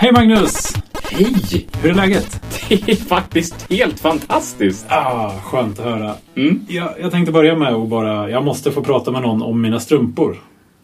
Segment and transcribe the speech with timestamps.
[0.00, 0.74] Hej Magnus!
[1.10, 1.66] Hej!
[1.82, 2.40] Hur är läget?
[2.68, 4.86] Det är faktiskt helt fantastiskt.
[4.88, 6.14] Ah, skönt att höra.
[6.34, 6.60] Mm.
[6.68, 8.30] Jag, jag tänkte börja med att bara...
[8.30, 10.36] Jag måste få prata med någon om mina strumpor.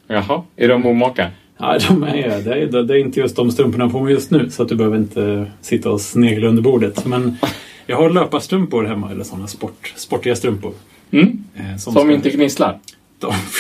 [0.07, 1.29] Jaha, är de omaka?
[1.59, 4.51] Ja, de är, det, är, det är inte just de strumporna på mig just nu
[4.51, 7.07] så att du behöver inte sitta och snegla under bordet.
[7.07, 7.37] Men
[7.87, 10.73] jag har löparstrumpor hemma, eller sådana sport, sportiga strumpor.
[11.11, 11.45] Mm.
[11.55, 12.79] eh, Som ska- inte gnisslar?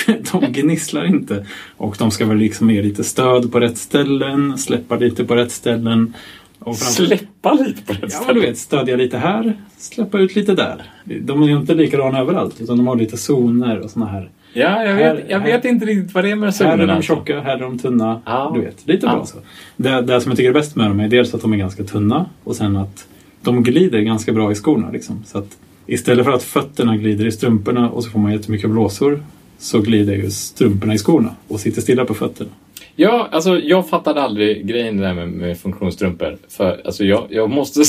[0.06, 1.46] De, de gnisslar inte.
[1.76, 5.52] Och de ska väl liksom ge lite stöd på rätt ställen, släppa lite på rätt
[5.52, 6.14] ställen.
[6.58, 8.40] Och framför- Släppa lite på rätt Ja, ställe.
[8.40, 10.82] du vet, stödja lite här, släppa ut lite där.
[11.04, 14.30] De är ju inte likadana överallt, utan de har lite zoner och såna här.
[14.52, 16.70] Ja, jag Här- vet, jag här- vet inte riktigt vad det är med Här är
[16.70, 16.86] zonerna.
[16.86, 17.14] de alltså.
[17.14, 18.20] tjocka, här är de tunna.
[18.26, 18.50] Ja.
[18.54, 19.12] Du vet, lite Ja.
[19.12, 19.36] bra så.
[19.76, 21.84] Det, det som jag tycker är bäst med dem är dels att de är ganska
[21.84, 23.06] tunna och sen att
[23.42, 24.90] de glider ganska bra i skorna.
[24.90, 25.22] Liksom.
[25.26, 25.48] Så att
[25.86, 29.22] istället för att fötterna glider i strumporna och så får man jättemycket blåsor
[29.64, 32.50] så glider ju strumporna i skorna och sitter stilla på fötterna.
[32.96, 36.36] Ja, alltså jag fattade aldrig grejen där med, med funktionsstrumpor.
[36.48, 37.82] För alltså jag, jag måste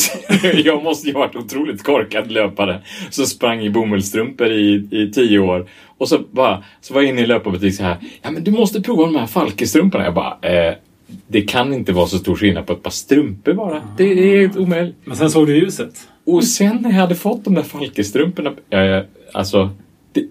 [0.64, 5.40] jag måste ju ha varit otroligt korkad löpare som sprang i bomullsstrumpor i, i tio
[5.40, 5.70] år.
[5.98, 7.98] Och så, bara, så var jag inne i löparbutik så här.
[8.22, 10.04] Ja, men du måste prova de här Falkestrumporna.
[10.04, 10.74] Jag bara, eh,
[11.28, 13.82] det kan inte vara så stor skillnad på ett par strumpor bara.
[13.98, 14.96] Det är helt omöjligt.
[15.04, 16.08] Men sen såg du ljuset.
[16.26, 19.70] Och sen när jag hade fått de där Falkestrumporna, eh, alltså,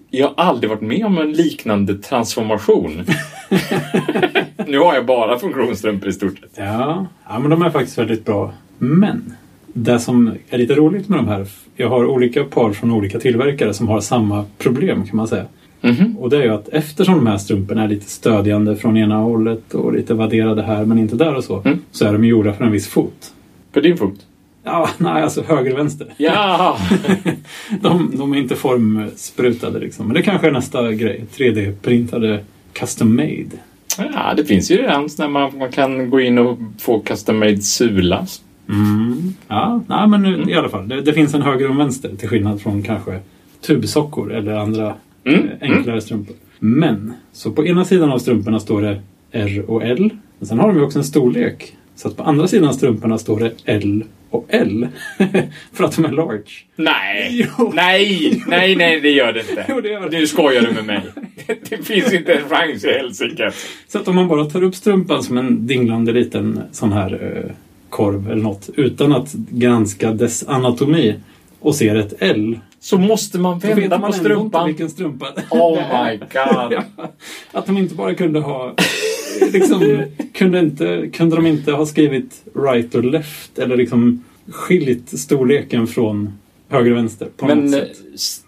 [0.09, 2.91] jag har aldrig varit med om en liknande transformation.
[4.67, 6.51] nu har jag bara funktionsstrumpor i stort sett.
[6.55, 8.53] Ja, ja, men de är faktiskt väldigt bra.
[8.77, 9.33] Men
[9.73, 13.73] det som är lite roligt med de här, jag har olika par från olika tillverkare
[13.73, 15.45] som har samma problem kan man säga.
[15.81, 16.17] Mhm.
[16.19, 19.73] Och det är ju att eftersom de här strumporna är lite stödjande från ena hållet
[19.73, 21.79] och lite vadderade här men inte där och så, Mm.
[21.91, 23.33] så är de gjorda för en viss fot.
[23.73, 24.19] På din fot?
[24.65, 26.07] Ja, nej, alltså höger och vänster.
[26.17, 26.77] Ja!
[27.81, 30.05] De, de är inte formsprutade liksom.
[30.05, 31.25] Men det kanske är nästa grej.
[31.35, 32.39] 3D-printade
[32.73, 33.51] custom made.
[33.97, 37.61] ja, det finns ju redan när man, man kan gå in och få custom made
[37.61, 38.25] sula.
[38.69, 39.33] Mm.
[39.47, 40.87] Ja, nej, men nu, i alla fall.
[40.87, 43.19] Det, det finns en höger och en vänster till skillnad från kanske
[43.61, 44.95] tubsockor eller andra
[45.25, 46.35] Mm, eh, enklare strumpor.
[46.59, 49.01] Men, så på ena sidan av strumporna står det
[49.31, 50.09] R och L.
[50.39, 51.77] Men sen har de ju också en storlek.
[51.95, 54.03] Så att på andra sidan av strumporna står det L
[54.35, 54.87] och L.
[55.73, 56.51] För att de är large.
[56.75, 57.49] Nej!
[57.57, 57.71] Jo.
[57.75, 58.43] Nej!
[58.47, 59.65] Nej, nej, det gör det inte.
[59.69, 60.19] Jo, det gör det.
[60.19, 61.01] Nu skojar du med mig.
[61.69, 63.51] Det finns inte en chans i helsike.
[63.87, 67.51] Så att om man bara tar upp strumpan som en dinglande liten sån här eh,
[67.89, 71.15] korv eller något utan att granska dess anatomi
[71.59, 72.59] och ser ett L.
[72.79, 74.67] Så måste man vända man på strumpan.
[74.67, 76.83] vilken strumpa Oh my god.
[77.51, 78.73] Att de inte bara kunde ha...
[79.53, 80.03] Liksom,
[80.33, 86.33] kunde, inte, kunde de inte ha skrivit right och left eller liksom skilt storleken från
[86.69, 88.45] höger och vänster på Men något sätt?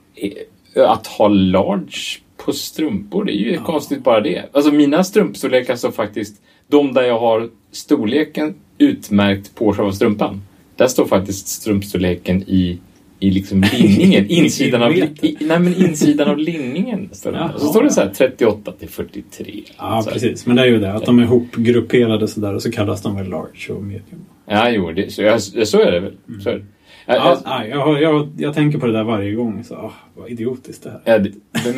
[0.75, 4.45] att ha large på strumpor, det är ju konstigt bara det.
[4.51, 10.41] Alltså mina strumpstorlekar står faktiskt, de där jag har storleken utmärkt på själva strumpan.
[10.75, 12.79] Där står faktiskt strumpstorleken i,
[13.19, 17.09] i liksom linningen, insidan av, i, nej men insidan av linningen.
[17.11, 17.51] Står det.
[17.55, 19.63] Och så står det så här 38 till 43.
[19.77, 20.45] Ja, precis.
[20.45, 20.93] Men det är ju det.
[20.93, 24.25] Att de är ihopgrupperade sådär och så kallas de väl large och medium.
[24.45, 26.13] Ja, jo, det, så, så är det väl.
[26.43, 26.65] Så är det.
[27.07, 29.63] Ja, nej, jag, jag, jag tänker på det där varje gång.
[29.63, 31.31] Så, ah, vad idiotiskt det här Ja, det,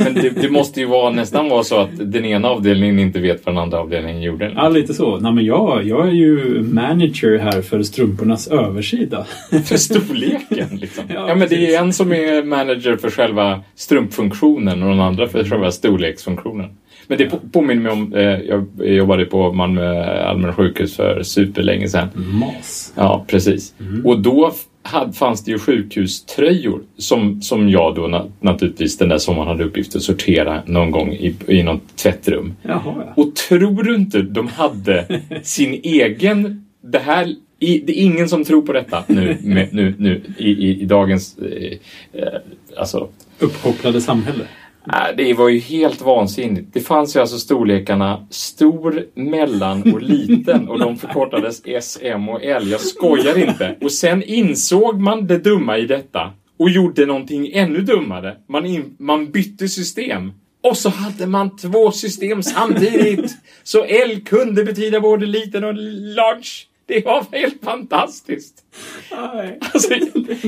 [0.04, 3.46] men det, det måste ju vara, nästan vara så att den ena avdelningen inte vet
[3.46, 4.52] vad den andra avdelningen gjorde.
[4.56, 5.18] Ja, lite så.
[5.20, 9.26] Nej, men jag, jag är ju manager här för strumpornas översida.
[9.66, 11.04] För storleken liksom.
[11.14, 15.28] Ja, Ja, men det är en som är manager för själva strumpfunktionen och den andra
[15.28, 16.70] för själva storleksfunktionen.
[17.08, 21.88] Men det på- påminner mig om, eh, jag jobbade på Malmö allmänna sjukhus för superlänge
[21.90, 22.08] sedan.
[22.16, 22.94] Mas.
[22.96, 23.74] Ja, precis.
[24.06, 24.52] Och då
[25.14, 29.96] fanns det ju sjukhuströjor som, som jag då na, naturligtvis den där sommaren hade uppgift
[29.96, 32.54] att sortera någon gång i, i något tvättrum.
[32.62, 33.14] Jaha, ja.
[33.16, 36.66] Och tror du inte de hade sin egen...
[36.82, 37.36] Det här...
[37.62, 40.86] I, det är ingen som tror på detta nu, med, nu, nu i, i, i
[40.86, 41.38] dagens...
[41.38, 41.78] Eh,
[42.22, 42.40] eh,
[42.78, 44.44] alltså, Uppkopplade samhälle.
[44.88, 46.74] Äh, det var ju helt vansinnigt.
[46.74, 52.44] Det fanns ju alltså storlekarna stor, mellan och liten och de förkortades S, M och
[52.44, 52.68] L.
[52.72, 53.76] Jag skojar inte.
[53.82, 58.36] Och sen insåg man det dumma i detta och gjorde någonting ännu dummare.
[58.48, 60.32] Man, in, man bytte system.
[60.62, 63.38] Och så hade man två system samtidigt.
[63.64, 66.69] Så L kunde betyda både liten och large.
[66.90, 68.54] Det var helt fantastiskt.
[69.12, 69.58] Nej.
[69.74, 69.94] Alltså,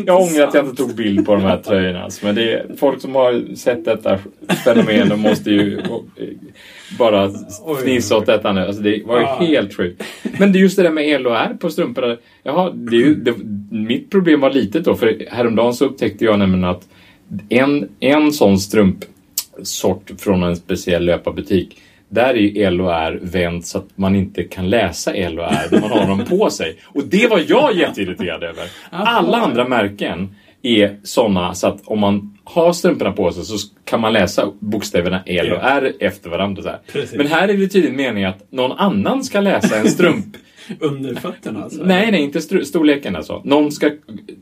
[0.06, 2.04] jag ångrar att jag inte tog bild på de här tröjorna.
[2.04, 4.20] Alltså, men det är, folk som har sett detta
[4.66, 5.86] fenomen de måste ju eh,
[7.00, 7.32] bara
[7.82, 8.62] fnissa åt detta nu.
[8.62, 9.38] Alltså, det var ju Ja.
[9.40, 10.04] helt sjukt.
[10.40, 12.18] Men det är just det där med L och R på strumporna.
[12.44, 13.34] Jaha, det ju, det,
[13.72, 14.96] mitt problem var litet då.
[14.96, 16.88] För häromdagen så upptäckte jag nämligen att
[17.50, 23.66] en, en sån strumpsort från en speciell löparbutik där är ju L och R vänt
[23.66, 26.78] så att man inte kan läsa L och R när man har dem på sig.
[26.86, 28.64] Och det var jag jätteirriterad över.
[28.90, 34.02] Alla andra märken är sådana så att om man har strumporna på sig så kan
[34.02, 36.64] man läsa bokstäverna L och R efter varandra.
[36.64, 36.80] Så här.
[37.18, 40.26] Men här är det tydligen meningen att någon annan ska läsa en strump
[40.80, 41.84] Under fötterna alltså?
[41.84, 43.42] Nej, nej, inte storleken alltså.
[43.44, 43.92] Någon, ska,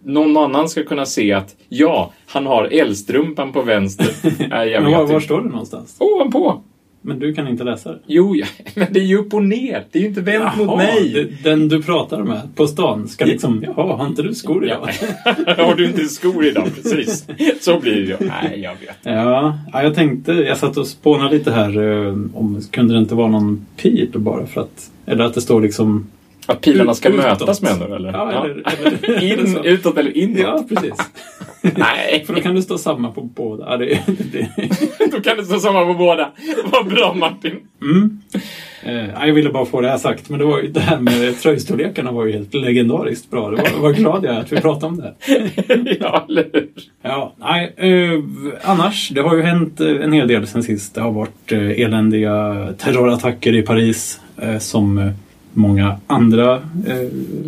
[0.04, 4.08] någon annan ska kunna se att ja, han har L-strumpan på vänster.
[4.50, 5.26] Nej, jag var, vet var inte.
[5.26, 5.96] står det någonstans?
[6.00, 6.64] Ovanpå.
[7.02, 8.00] Men du kan inte läsa det?
[8.08, 9.84] Jo, ja, men det är ju upp och ner.
[9.92, 11.10] Det är ju inte vänt mot mig.
[11.14, 14.88] det- Den du pratar med på stan ska liksom, jaha, har inte du skor idag?
[15.58, 16.68] Har du inte skor idag?
[16.76, 17.26] Precis.
[17.62, 18.16] Så blir det ju.
[18.20, 18.98] Nej, jag vet.
[19.04, 23.16] Ja, ja, jag tänkte, jag satt och spånade lite här eh, om, kunde det inte
[23.16, 26.08] vara någon pip bara för att, eller att det står liksom
[26.50, 27.26] Att pilarna ska Ut- utåt.
[27.26, 27.96] mötas menar du?
[27.96, 28.12] Eller?
[28.12, 30.40] Ja, eller, eller, eller In, utåt eller inåt?
[30.40, 30.94] Ja, precis.
[31.78, 33.66] Nej, För då kan det stå samma på båda.
[33.70, 34.00] Ja, det,
[34.32, 34.50] det,
[35.12, 36.32] då kan det stå samma på båda.
[36.72, 37.56] Vad bra Martin.
[37.82, 38.20] mm.
[38.84, 41.00] eh, ja, jag ville bara få det här sagt, men det, var ju, det här
[41.00, 43.50] med tröjstorlekarna var ju helt legendariskt bra.
[43.50, 45.14] Det var, var glad jag är att vi pratade om det.
[46.00, 46.68] ja, eller hur?
[47.02, 48.20] Ja, nej, eh,
[48.64, 50.96] annars, det har ju hänt eh, en hel del sen sist.
[50.96, 55.12] Det har varit eh, eländiga terrorattacker i Paris eh, som eh,
[55.60, 56.54] många andra
[56.88, 57.08] eh,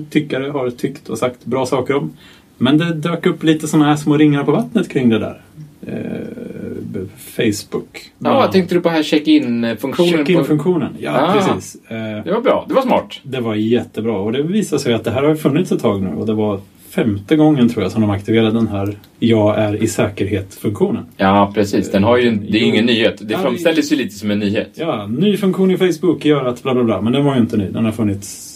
[0.09, 2.11] tyckare har tyckt och sagt bra saker om.
[2.57, 5.41] Men det dök upp lite sådana här små ringar på vattnet kring det där.
[5.87, 8.11] Eh, Facebook.
[8.19, 10.11] Ja, tänkte du på här check-in-funktionen?
[10.11, 11.33] Check-in-funktionen, ja Ah.
[11.33, 11.75] precis.
[11.87, 12.65] Eh, Det var bra.
[12.67, 13.19] Det var smart.
[13.23, 16.09] det var jättebra och det visade sig att det här har funnits ett tag nu
[16.09, 16.59] och det var
[16.91, 21.05] femte gången tror jag som de aktiverade den här Jag är i säkerhet-funktionen.
[21.17, 21.91] Ja, precis.
[21.91, 23.17] Den har ju, det är ju ingen nyhet.
[23.21, 24.69] Det Ja, framställdes ju lite som en nyhet.
[24.73, 27.01] Ja, ny funktion i Facebook gör att bla bla bla.
[27.01, 27.65] Men den var ju inte ny.
[27.69, 28.47] Den har funnits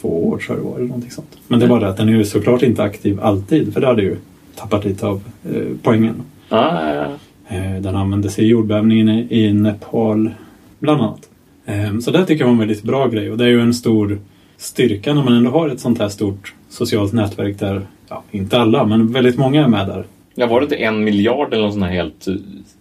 [0.00, 1.38] två år tror jag det var eller någonting sånt.
[1.48, 4.02] Men det var det att den är ju såklart inte aktiv alltid för det hade
[4.02, 4.16] ju
[4.56, 5.22] tappat lite av
[5.54, 6.22] eh, poängen.
[6.48, 7.06] Ah, ja.
[7.48, 10.30] Eh, den användes i jordbävningen i, i Nepal
[10.78, 11.28] bland annat.
[11.66, 13.74] Eh, så det tycker jag var en väldigt bra grej och det är ju en
[13.74, 14.18] stor
[14.56, 18.84] styrka när man ändå har ett sånt här stort socialt nätverk där, ja, inte alla,
[18.84, 20.04] men väldigt många är med där.
[20.34, 22.34] Ja, var det inte en miljard eller något sånt här helt eh,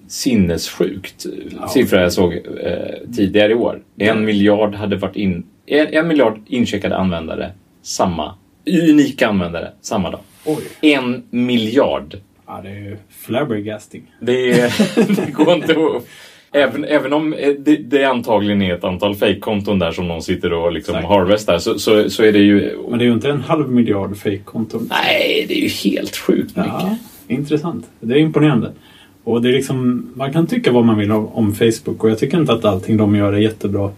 [0.07, 1.31] sinnessjukt eh,
[1.61, 1.67] Ja.
[1.67, 3.81] siffra jag såg eh, tidigare i år?
[3.97, 5.43] En miljard hade varit in...
[5.65, 7.51] En, en miljard incheckade användare
[7.81, 8.33] samma...
[8.89, 10.19] Unika användare samma dag.
[10.45, 10.63] Oj!
[10.81, 12.17] En miljard.
[12.47, 14.11] Ja, det är ju flabbergasting.
[14.19, 14.73] Det, är,
[15.25, 16.03] det går inte att...
[16.57, 20.53] Även, även om eh, det, det antagligen är ett antal fejkkonton där som någon sitter
[20.53, 21.13] och liksom Exakt.
[21.13, 22.77] harvestar så, så, så är det ju...
[22.89, 24.89] Men det är ju inte en halv miljard fake-konton.
[24.89, 26.71] Nej, det är ju helt sjukt mycket.
[26.79, 27.85] Ja, intressant.
[27.99, 28.71] Det är imponerande.
[29.23, 32.19] Och det är liksom, man kan tycka vad man vill om, om Facebook och jag
[32.19, 33.91] tycker inte att allting de gör är jättebra.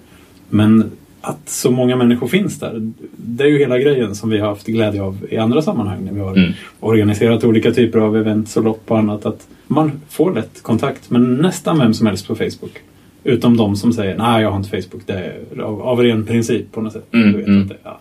[0.49, 0.91] Men
[1.21, 4.65] att så många människor finns där, det är ju hela grejen som vi har haft
[4.67, 6.51] glädje av i andra sammanhang när vi har Mm.
[6.79, 9.25] organiserat olika typer av events och lopp och annat.
[9.25, 12.77] Att man får lätt kontakt med nästan vem som helst på Facebook.
[13.23, 16.71] Utom de som säger nej jag har inte Facebook, det är av, av ren princip
[16.71, 17.05] på något sätt.
[17.13, 17.61] Mm, Du vet mm.
[17.61, 17.99] att det, ja.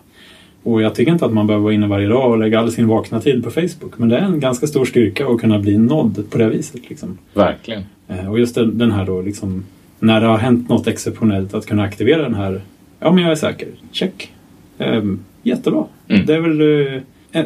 [0.63, 2.87] Och jag tycker inte att man behöver vara inne varje dag och lägga all sin
[2.87, 3.97] vakna tid på Facebook.
[3.97, 6.89] Men det är en ganska stor styrka att kunna bli nådd på det viset.
[6.89, 7.17] Liksom.
[7.33, 7.83] Verkligen.
[8.07, 9.63] Eh, Och just den, här då liksom,
[9.99, 12.61] när det har hänt något exceptionellt att kunna aktivera den här,
[12.99, 14.31] ja men jag är säker, check.
[14.77, 15.83] Ehm, jättebra.
[16.07, 16.25] Mm.
[16.25, 16.61] Det är väl
[16.95, 17.01] eh,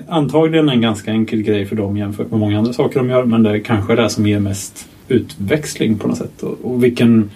[0.07, 3.43] antagligen en ganska enkel grej för dem jämfört med många andra saker de gör men
[3.43, 6.43] det är kanske det som ger mest utväxling på något sätt.
[6.43, 7.29] Och, och vilken,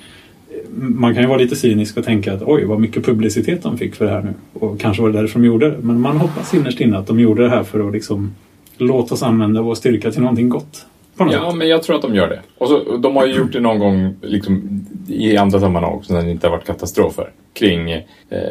[0.72, 3.96] man kan ju vara lite cynisk och tänka att oj vad mycket publicitet de fick
[3.96, 4.34] för det här nu.
[4.54, 5.78] Och kanske var det därför de gjorde det.
[5.82, 8.36] Men man hoppas innerst inne att de gjorde det här för att liksom
[8.78, 10.86] låta oss använda vår styrka till någonting gott.
[11.18, 11.58] På något Ja, sätt.
[11.58, 12.40] men jag tror att de gör det.
[12.58, 16.24] Och så, de har ju gjort det någon gång liksom, i andra sammanhang också när
[16.24, 17.30] det inte har varit katastrofer.
[17.54, 18.04] Kring eh,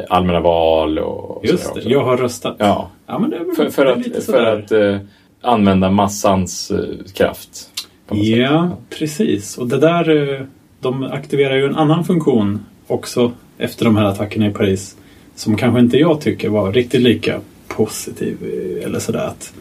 [0.09, 2.55] allmänna val och, Just det, jag har röstat.
[2.59, 4.97] Ja, Ja, men det är väl för, för det är lite att, för att eh,
[5.41, 7.69] använda massans eh, kraft.
[8.11, 9.57] Ja, precis.
[9.57, 10.41] Och det där, eh,
[10.81, 14.97] de aktiverar ju en annan funktion också efter de här attackerna i Paris.
[15.35, 18.37] Som kanske inte jag tycker var riktigt lika positiv.
[18.41, 19.53] eh, Eller sådär att,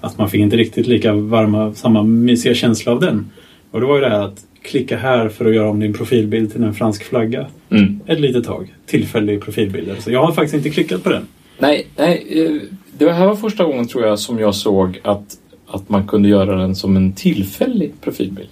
[0.00, 3.30] att man fick inte riktigt lika varma, samma mysiga känsla av den.
[3.70, 6.52] Och det var ju det här att klicka här för att göra om din profilbild
[6.52, 7.46] till en fransk flagga.
[7.70, 8.00] Mm.
[8.06, 8.74] Ett litet tag.
[8.86, 9.90] Tillfällig profilbild.
[10.00, 11.26] Så jag har faktiskt inte klickat på den.
[11.58, 12.62] Nej, nej eh,
[12.98, 16.56] det här var första gången tror jag som jag såg att, att man kunde göra
[16.56, 18.48] den som en tillfällig profilbild.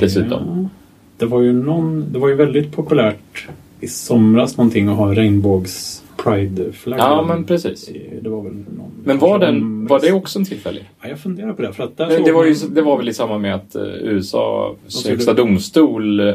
[0.00, 0.42] Dessutom.
[0.62, 0.68] Ja.
[1.16, 3.48] Det var ju någon, det var ju väldigt populärt
[3.80, 7.02] i somras någonting att ha en regnbågs Pride-flagga.
[7.02, 7.90] Ja, men precis.
[8.22, 10.90] Det var väl någon, Men var, den, var det också en tillfällig?
[11.02, 11.72] Ja, jag funderar på det.
[11.72, 13.74] För att där Det, såg det, var ju, det var väl i samband med att
[13.74, 14.76] eh, USA
[15.08, 16.34] högsta domstol eh,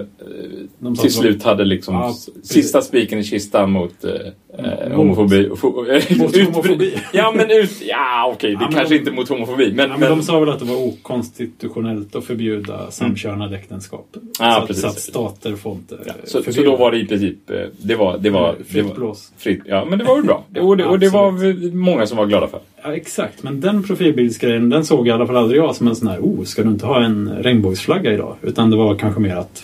[1.02, 4.06] till slut hade liksom Ja, sista spiken i kistan mot
[4.58, 5.50] eh, homofobi.
[5.50, 6.94] Fo- Mot homofobi.
[7.14, 7.82] Ja, men ut...
[7.82, 8.56] Ja, okej.
[8.56, 9.74] det Ja, kanske de- inte mot homofobi.
[9.74, 14.08] Men, Ja, men de sa väl att det var okonstitutionellt att förbjuda samkönade äktenskap.
[14.14, 14.82] Ja, så, att, precis.
[14.82, 17.50] så att stater får inte Ja, så, så då var det i princip...
[17.50, 18.18] eh, Det var...
[18.18, 19.32] Det var, fritt blås.
[19.38, 19.62] fritt.
[19.66, 20.44] Ja, men det var väl bra.
[20.50, 21.32] Det- Och det, och det var
[21.76, 22.60] många som var glada för.
[22.84, 23.44] Ja, exakt.
[23.44, 26.44] Men den profilbildsgrejen, den såg i alla fall aldrig jag som en sån här, oh,
[26.44, 28.36] ska du inte ha en regnbågsflagga idag?
[28.42, 29.64] Utan det var kanske mer att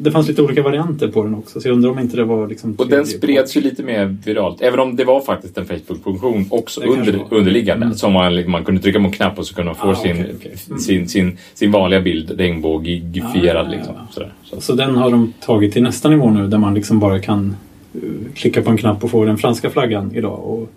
[0.00, 1.60] det fanns lite olika varianter på den också.
[1.60, 2.74] Så jag undrar om inte det var liksom...
[2.78, 4.60] Och den spreds ju lite mer viralt.
[4.60, 7.86] Även om det var faktiskt en Facebook-funktion också under, underliggande.
[7.86, 7.96] Mm.
[7.96, 10.16] Som man, man kunde trycka på en knapp och så kunde man få Ah, sin,
[10.16, 10.54] okej, okej.
[10.68, 10.78] Mm.
[10.78, 13.66] sin, sin, sin vanliga bild regnbågifierad.
[13.66, 13.94] Ah, ja, liksom.
[13.94, 14.06] ja.
[14.10, 14.32] Sådär.
[14.44, 14.60] Så.
[14.60, 17.56] Så den har de tagit till nästa nivå nu där man liksom bara kan
[17.94, 18.00] eh,
[18.34, 20.38] klicka på en knapp och få den franska flaggan idag.
[20.44, 20.70] Och,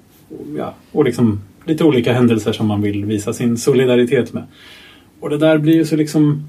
[0.58, 4.44] ja, och liksom lite olika händelser som man vill visa sin solidaritet med.
[5.20, 6.48] Och det där blir ju så liksom...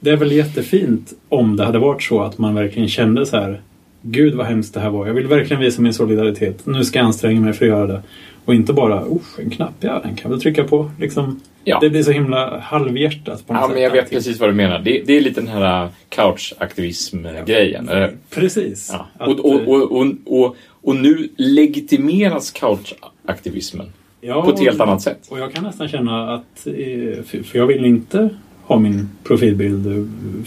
[0.00, 3.60] Det är väl jättefint om det hade varit så att man verkligen kände så här
[4.02, 5.06] Gud vad hemskt det här var.
[5.06, 6.66] Jag vill verkligen visa min solidaritet.
[6.66, 8.02] Nu ska jag anstränga mig för att göra det.
[8.44, 10.90] Och inte bara, usch, en knapp, ja den kan jag väl trycka på.
[11.00, 11.78] Liksom, Ja.
[11.80, 13.74] Det blir så himla halvhjärtat på något Ja, sätt.
[13.74, 14.78] men jag vet precis vad du menar.
[14.78, 17.88] Det, det är lite den här couchaktivism-grejen.
[17.88, 18.12] eller?
[18.30, 18.90] Precis.
[18.92, 19.06] Ja.
[19.18, 23.86] Att, Och, och, och, och, och, nu legitimeras couchaktivismen
[24.20, 25.26] ja, på ett helt annat sätt.
[25.28, 28.28] Och jag kan nästan känna att, eh, för jag vill inte
[28.62, 30.04] ha min profilbild eh,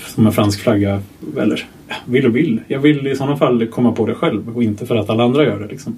[0.07, 1.01] som en fransk flagga.
[1.37, 1.65] Eller
[2.05, 2.61] vill och vill.
[2.67, 5.43] Jag vill i sådana fall komma på det själv och inte för att alla andra
[5.43, 5.67] gör det.
[5.67, 5.97] Liksom.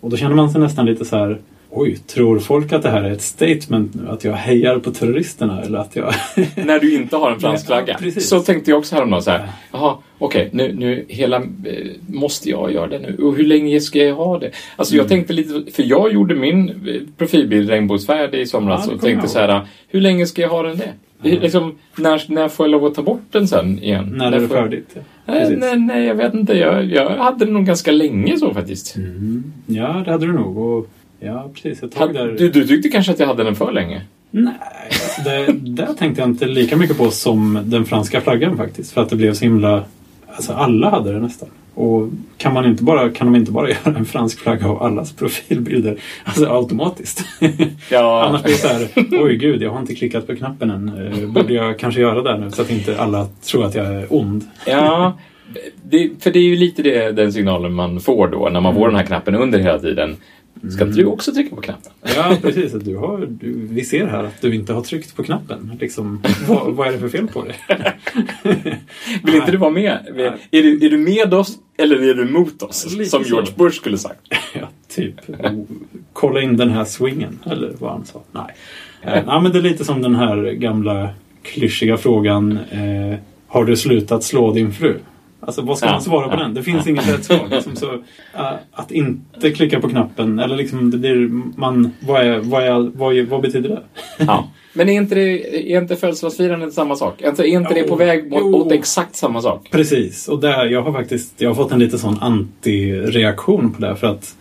[0.00, 1.38] Och då känner man sig nästan lite så här
[1.76, 4.08] Oj, tror folk att det här är ett statement nu?
[4.08, 6.14] Att jag hejar på terroristerna eller att jag...
[6.66, 7.98] När du inte har en fransk Ja, flagga.
[7.98, 8.28] precis.
[8.28, 9.48] så tänkte jag också häromdagen så här.
[9.72, 11.36] Jaha, okej, nu, nu hela...
[11.36, 11.42] Eh,
[12.06, 13.16] måste jag göra det nu?
[13.24, 14.50] Och hur länge ska jag ha det?
[14.76, 15.02] Alltså Mm.
[15.02, 15.72] jag tänkte lite...
[15.72, 16.74] För jag gjorde min eh,
[17.18, 19.60] profilbild regnbågsfärg i somras Ja, och tänkte så här.
[19.88, 20.92] Hur länge ska jag ha den det?
[21.30, 24.14] Liksom, när, när får jag lov att ta bort den sen igen?
[24.16, 24.88] när är det färdigt?
[24.94, 25.00] Ja.
[25.26, 25.58] Nej, Precis.
[25.58, 26.58] nej, nej, jag vet inte.
[26.58, 28.96] Jag, jag hade den nog ganska länge så faktiskt.
[28.96, 29.52] Mm.
[29.66, 30.58] Ja, det hade du nog.
[30.58, 30.88] Och,
[31.24, 31.82] ja, precis.
[31.82, 32.26] Ett tag där...
[32.38, 34.02] Du, du tyckte kanske att jag hade den för länge?
[34.30, 34.54] Nej,
[34.88, 35.22] alltså
[35.54, 38.92] det, tänkte jag inte lika mycket på som den franska flaggan faktiskt.
[38.92, 39.84] För att det blev så himla...
[40.26, 41.48] Alltså alla hade det nästan.
[41.74, 45.12] Och kan, man inte bara, kan de inte bara göra en fransk flagga av allas
[45.12, 45.96] profilbilder?
[46.24, 47.24] Alltså automatiskt.
[47.90, 48.24] Ja.
[48.24, 48.88] Annars blir det så här,
[49.24, 50.88] oj gud, jag har inte klickat på knappen än.
[50.88, 54.06] Eh, Borde jag kanske göra det nu så att inte alla tror att jag är
[54.10, 54.44] ond?
[54.66, 55.18] Ja,
[55.82, 58.88] det, för det är ju lite det, den signalen man får då när man får
[58.88, 60.16] den här knappen under hela tiden.
[60.70, 61.92] Ska inte du också trycka på knappen?
[62.16, 62.72] Ja, precis.
[62.72, 65.72] Du har, du, vi ser här att du inte har tryckt på knappen.
[65.80, 67.54] Liksom, vad, vad är det för fel på dig?
[69.22, 69.98] Vill inte du vara med?
[70.50, 72.96] Är du, är du med oss eller är du mot oss?
[72.96, 73.28] Lite Som så.
[73.28, 74.20] George Bush skulle sagt.
[74.60, 75.14] Ja, typ.
[76.12, 78.22] Kolla in den här swingen, eller vad han sa.
[78.32, 78.54] Nej.
[79.02, 81.08] Eh, ja, men det är lite som den här gamla
[81.42, 82.58] klyschiga frågan.
[82.70, 84.98] Eh, har du slutat slå din fru?
[85.46, 86.54] Alltså vad ska man svara på den?
[86.54, 87.48] Det finns inget rätt svar.
[87.50, 87.92] Liksom, så,
[88.34, 92.90] eh, att inte klicka på knappen, eller liksom det blir, man, vad, är, vad, är,
[92.94, 93.82] vad, är, vad betyder det?
[94.18, 94.48] Ja.
[94.76, 97.22] Men är inte, det, är inte födelsedagsfirandet samma sak?
[97.22, 98.50] Alltså, är inte det på Jo, väg mot, jo.
[98.50, 99.68] mot exakt samma sak?
[99.70, 103.96] Precis, och där, jag har faktiskt jag har fått en lite sån anti-reaktion på det.
[103.96, 104.36] För att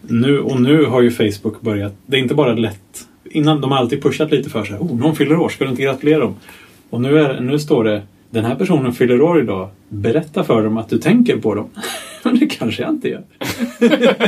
[0.00, 3.06] nu, och nu har ju Facebook börjat, det är inte bara lätt.
[3.24, 4.76] Innan, de har alltid pushat lite för sig.
[4.76, 6.34] Oh, någon fyller år, ska du inte gratulera dem?
[6.90, 9.68] Och nu, är, nu står det, den här personen fyller år idag.
[9.92, 11.68] Berätta för dem att du tänker på dem.
[12.22, 13.22] Men det kanske jag inte gör.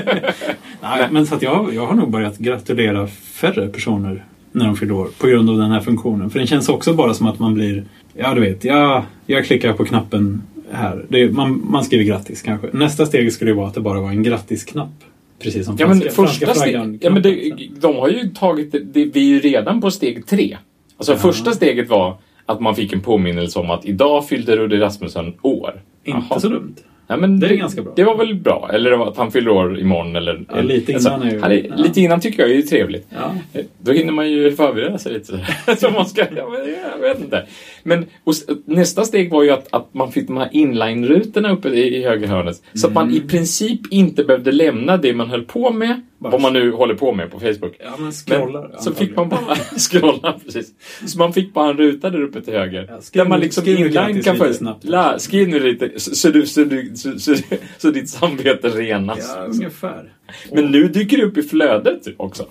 [0.83, 4.95] Nej, men så att jag, jag har nog börjat gratulera färre personer när de fyller
[4.95, 6.31] år på grund av den här funktionen.
[6.31, 9.73] För den känns också bara som att man blir, ja du vet, jag, jag klickar
[9.73, 11.05] på knappen här.
[11.09, 12.69] Det är, man, man skriver grattis kanske.
[12.73, 14.91] Nästa steg skulle vara att det bara var en grattisknapp.
[15.39, 16.99] Precis som Ja, men franska, första franska steg, flaggan.
[17.03, 20.27] ja, men det, de har ju tagit det, det, vi är ju redan på steg
[20.27, 20.57] tre.
[20.97, 22.17] Alltså första steget var
[22.47, 25.81] att man fick en påminnelse om att idag fyllde Rudde Rasmussen år.
[26.05, 26.41] Inte Jaha.
[26.41, 26.75] så dumt.
[27.07, 27.93] Ja, men Det det, är ganska bra.
[27.97, 28.71] Det var väl bra.
[28.73, 30.17] Eller att han fyller år imorgon.
[30.17, 31.77] Eller, Ja, lite alltså, innan är ju- ja.
[31.77, 33.07] Lite innan tycker jag är ju trevligt.
[33.11, 33.35] Ja.
[33.79, 35.47] Då hinner man ju förbereda sig lite.
[35.79, 37.47] Så man ska, jag vet inte.
[37.83, 38.35] Men och,
[38.65, 42.27] nästa steg var ju att, att man fick de här inline-rutorna uppe i, i höger
[42.27, 42.63] hörnet.
[42.75, 43.17] Så att man Mm.
[43.17, 46.01] i princip inte behövde lämna det man höll på med.
[46.19, 47.77] Bara- Vad man nu håller på med på Facebook.
[47.79, 48.77] Ja, man Men, scrollar.
[48.81, 50.71] så fick man bara scrolla, precis.
[51.07, 52.87] Så man fick bara en ruta där uppe till höger.
[52.89, 55.19] Ja, där man liksom inline kan få...
[55.19, 57.35] skriv nu lite så, så, du, så, du, så, så,
[57.79, 59.35] så ditt samvete renas.
[59.37, 60.13] Ja, ungefär.
[60.53, 62.47] Men nu dyker det upp i flödet också.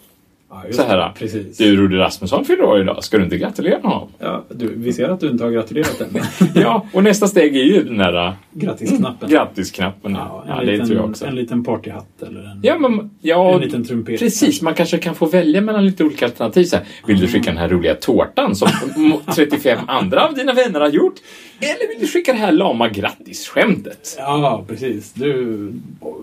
[0.51, 1.11] Ja, Så här.
[1.17, 1.57] Precis.
[1.57, 3.03] Du, Rudi Rasmusson fyller år idag.
[3.03, 4.09] Ska du inte gratulera honom?
[4.19, 6.21] Ja, du, vi ser att du inte har gratulerat än.
[6.61, 9.29] Ja, och nästa steg är ju den där äh, Grattisknappen.
[9.29, 10.11] grattisknappen.
[10.13, 11.25] Ja, Ja, en, det liten, tror jag också.
[11.25, 14.19] en liten partyhatt eller en, Ja, men, ja, en liten trumpet.
[14.19, 16.63] Precis, man kanske kan få välja mellan lite olika alternativ.
[16.63, 18.67] Så här, vill du skicka den här roliga tårtan som
[19.35, 21.15] 35 andra av dina vänner har gjort?
[21.61, 24.15] Eller vill du skicka det här lama grattisskämtet?
[24.17, 25.13] Ja, precis.
[25.13, 25.71] Du,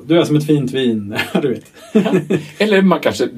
[0.07, 1.17] du är som ett fint vin.
[1.43, 1.73] du vet.
[2.59, 3.29] Eller man kanske,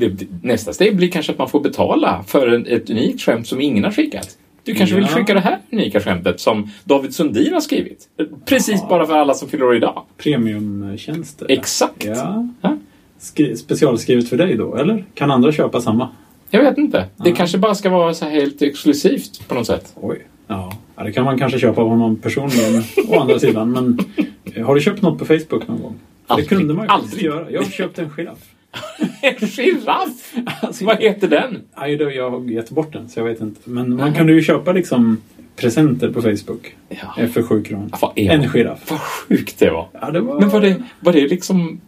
[0.43, 3.85] nästa steg blir kanske att man får betala för en, ett unikt skämt som ingen
[3.85, 4.37] har skickat.
[4.65, 5.17] Du kanske vill Ja.
[5.17, 8.09] skicka det här unika skämtet som David Sundin har skrivit.
[8.45, 10.03] Precis bara för alla som fyller år idag.
[10.17, 11.47] Premiumtjänster.
[11.51, 12.05] Exakt.
[12.05, 12.49] Ja.
[12.63, 12.77] Ja.
[13.19, 15.05] Skri- specialskrivet för dig då, eller?
[15.15, 16.09] Kan andra köpa samma?
[16.51, 17.07] Jag vet inte.
[17.25, 19.93] Det kanske bara ska vara så här helt exklusivt på något sätt.
[20.01, 20.27] Oj.
[20.47, 23.73] Ja, ja det kan man kanske köpa av honom personligen å andra sidan.
[23.73, 23.99] Men
[24.55, 25.95] eh, har du köpt något på Facebook någon gång?
[26.27, 26.49] Aldrig.
[26.49, 27.23] Det kunde man ju Aldrig.
[27.23, 27.51] göra.
[27.51, 28.39] Jag har köpt en giraff.
[29.23, 30.35] En giraff!
[30.63, 31.59] Alltså, Vad heter den?
[31.79, 33.71] Nej, jag har gett bort den så jag vet inte.
[33.71, 35.17] Men man kunde ju köpa liksom
[35.57, 37.23] presenter på Facebook Ja.
[37.23, 37.89] eh, för sju kronor.
[38.17, 38.91] Är En giraff.
[38.91, 39.89] Vad sjukt det var.
[40.01, 40.41] Ja, det var...
[40.41, 41.81] Men var det, var det liksom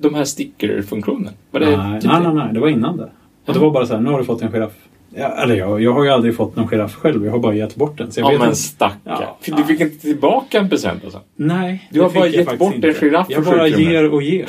[0.00, 1.32] de här sticker-funktionen?
[1.50, 3.10] Nej, typ nej, nej, nej, det var innan det.
[3.46, 4.72] Och det var bara så här, nu har du fått en giraff.
[5.14, 7.24] Ja, eller jag, jag har ju aldrig fått någon giraff själv.
[7.24, 8.12] Jag har bara gett bort den.
[8.12, 8.58] Så jag Ja vet men inte.
[8.60, 8.98] stackarn.
[9.04, 9.38] Ja.
[9.56, 11.20] Du fick inte tillbaka en present alltså?
[11.36, 12.88] Nej, Du har bara gett bort inte.
[12.88, 14.46] en giraff Jag bara ger och ger.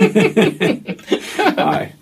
[1.56, 1.94] nej.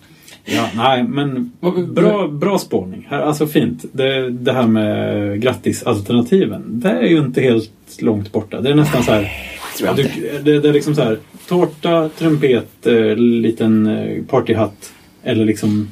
[0.45, 1.51] Ja, nej, men
[1.93, 3.07] bra, bra spårning.
[3.11, 3.85] Alltså fint.
[3.91, 6.63] Det, det här med grattisalternativen.
[6.67, 8.61] Det är ju inte helt långt borta.
[8.61, 9.31] Det är nästan så här.
[9.95, 10.03] Du,
[10.43, 11.17] det, det är liksom så här.
[11.47, 14.93] Tårta, trumpet, eh, liten eh, partyhatt.
[15.23, 15.91] Eller liksom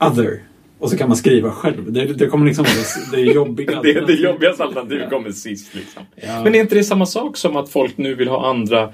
[0.00, 0.40] other.
[0.82, 1.92] Och så kan man skriva själv.
[1.92, 2.74] Det, det kommer liksom vara
[3.12, 3.82] det, det jobbiga.
[3.82, 6.02] Det, det jobbigaste alternativet kommer sist liksom.
[6.14, 6.44] Ja.
[6.44, 8.92] Men är inte det samma sak som att folk nu vill ha andra,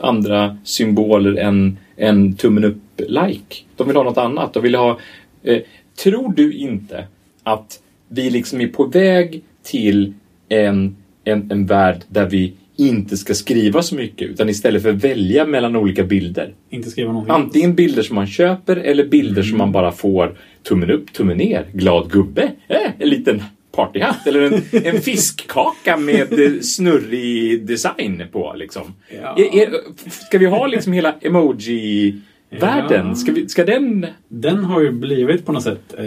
[0.00, 3.64] andra symboler än, än tummen upp-like?
[3.76, 4.54] De vill ha något annat.
[4.54, 4.98] De vill ha...
[5.42, 5.58] Eh,
[6.02, 7.06] tror du inte
[7.42, 10.14] att vi liksom är på väg till
[10.48, 15.46] en, en, en värld där vi inte ska skriva så mycket utan istället för välja
[15.46, 16.54] mellan olika bilder?
[16.70, 17.34] Inte skriva någonting.
[17.34, 20.36] Antingen bilder som man köper eller bilder som man bara får
[20.68, 23.42] tummen upp, tummen ner, glad gubbe, eh, en liten
[23.72, 28.54] partyhatt eller en, en fiskkaka med eh, snurrig design på.
[28.56, 28.94] Liksom.
[29.22, 29.36] Ja.
[29.38, 29.70] Är, är,
[30.08, 33.08] ska vi ha liksom hela emoji-världen?
[33.08, 33.14] Ja.
[33.14, 34.06] Ska, vi, ska den...
[34.28, 36.04] Den har ju blivit på något sätt eh,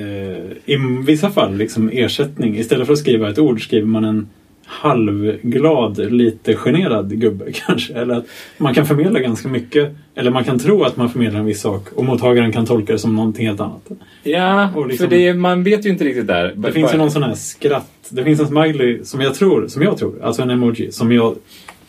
[0.65, 2.57] i vissa fall liksom ersättning.
[2.57, 4.29] Istället för att skriva ett ord skriver man en
[4.69, 7.93] halvglad, lite generad gubbe kanske.
[7.93, 8.25] Eller att
[8.57, 9.95] man kan förmedla ganska mycket.
[10.15, 12.99] Eller man kan tro att man förmedlar en viss sak och mottagaren kan tolka det
[12.99, 13.87] som någonting helt annat.
[14.23, 16.53] Ja, liksom- för det, man vet ju inte riktigt där.
[16.55, 18.07] Det finns ju någon sån här skratt.
[18.09, 21.35] Det finns en smiley som jag tror, som jag tror, alltså en emoji som jag,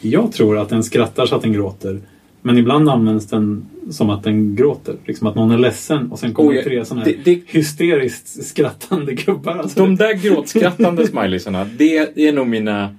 [0.01, 2.01] jag tror att den skrattar så att den gråter.
[2.43, 4.95] Men ibland används den som att den gråter.
[5.05, 8.45] Liksom att någon är ledsen och sen kommer det tre såna här det- det- hysteriskt
[8.47, 9.53] skrattande gubbar.
[9.57, 11.97] Alltså, De där gråtskrattande smileysarna, det
[12.29, 12.95] är nog mina...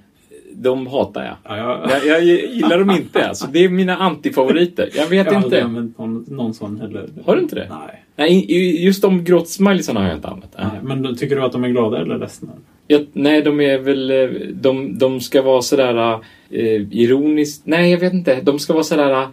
[0.54, 1.36] De hatar jag.
[1.44, 1.56] ja,
[1.90, 2.24] jag, Jag, jag
[2.54, 3.28] gillar dem inte.
[3.28, 4.88] Alltså, det är mina antifavoriter.
[4.96, 5.64] Jag vet jag har aldrig inte.
[5.64, 7.08] använt någon, någon sån heller.
[7.26, 7.68] Har du inte det?
[7.70, 8.02] Nej.
[8.16, 10.54] Nej, just de gråtsmileysarna har jag inte använt.
[10.58, 10.66] Nej.
[10.82, 12.48] Men tycker du att de är glada eller ledsna?
[12.86, 14.10] Jag, nej, de är väl...
[14.10, 16.12] eh, De, de ska vara sådär
[16.50, 17.62] eh, ironiskt...
[17.66, 18.40] Nej, jag vet inte.
[18.40, 19.28] De ska vara sådär eh,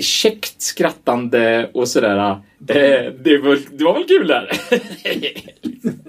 [0.00, 2.30] käckt skrattande och sådär...
[2.68, 4.50] Eh, det, var, det var väl kul där?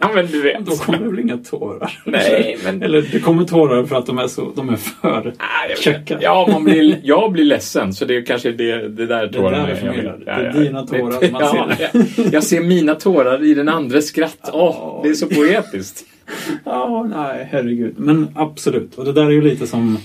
[0.01, 0.65] ja, men du vet.
[0.65, 1.99] Då kommer det väl inga tårar?
[2.05, 2.81] Nej, men...
[2.83, 6.17] Eller det kommer tårar för att de är, så, de är för Ah, jag käcka.
[6.21, 7.93] Ja, man blir, jag blir ledsen.
[7.93, 10.15] Så det är kanske det, det där tårarna där är jag förmedlar.
[10.17, 12.01] vill- Det är dina tårar man ja, ser.
[12.23, 14.49] Jag, jag ser mina tårar i den andres skratt.
[14.53, 16.05] Åh, det är så poetiskt.
[16.63, 17.93] Ja, nej, herregud.
[17.97, 18.95] Men absolut.
[18.95, 19.97] Och det där är ju lite som,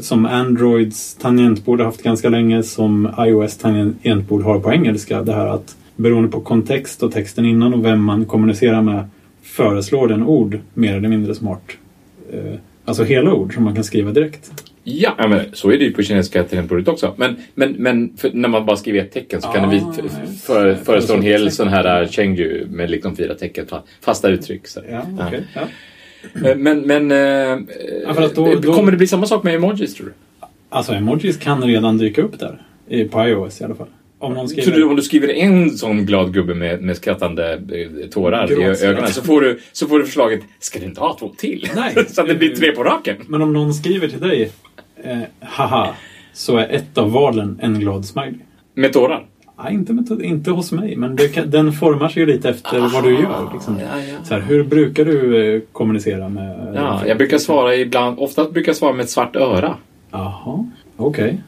[0.00, 5.22] som Androids tangentbord har haft ganska länge, som iOS tangentbord har på engelska.
[5.22, 9.08] Det här att beroende på kontext och texten innan och vem man kommunicerar med
[9.42, 11.62] föreslår den ord mer eller mindre smart.
[12.32, 14.71] Eh, alltså hela ord som man kan skriva direkt.
[14.84, 17.14] Ja, ja, men så är det ju på kinesiska tangentbordet också.
[17.16, 20.36] Men, men, men när man bara skriver ett tecken så kan Ah, vi f- nej.
[20.42, 24.66] för, föreslå en hel sån här chengju med liksom fyra tecken, fa- fasta uttryck.
[24.68, 24.80] Så.
[24.90, 25.42] Ja, okej.
[25.54, 25.60] Ja.
[26.56, 30.12] Men, men eh, Ja, då- då- kommer det bli samma sak med emojis tror du?
[30.68, 32.62] Alltså emojis kan redan dyka upp där.
[33.10, 33.86] På iOS i alla fall.
[34.22, 34.70] Om någon skriver...
[34.70, 38.54] Så du, om du skriver en sån glad gubbe med, med skrattande eh, tårar i
[38.54, 38.90] Gråtskratt.
[38.90, 41.68] ögonen så får, du, så får du förslaget Ska du inte ha två till?
[41.76, 41.94] Nej.
[42.08, 43.16] så att det blir tre på raken.
[43.26, 44.50] Men om någon skriver till dig
[45.04, 45.94] eh, haha,
[46.32, 48.34] så är ett av valen en glad smiley.
[48.74, 49.26] Med tårar?
[49.64, 53.04] Nej, inte, med, inte hos mig, men kan, den formar sig ju lite efter vad
[53.04, 53.50] du gör.
[53.52, 53.78] Liksom.
[53.78, 54.24] ja, ja.
[54.24, 56.72] Så här, hur brukar du eh, kommunicera med...
[56.74, 59.76] Ja, jag brukar svara ibland, ofta brukar jag svara med ett svart öra.
[60.10, 61.42] Jaha, okej.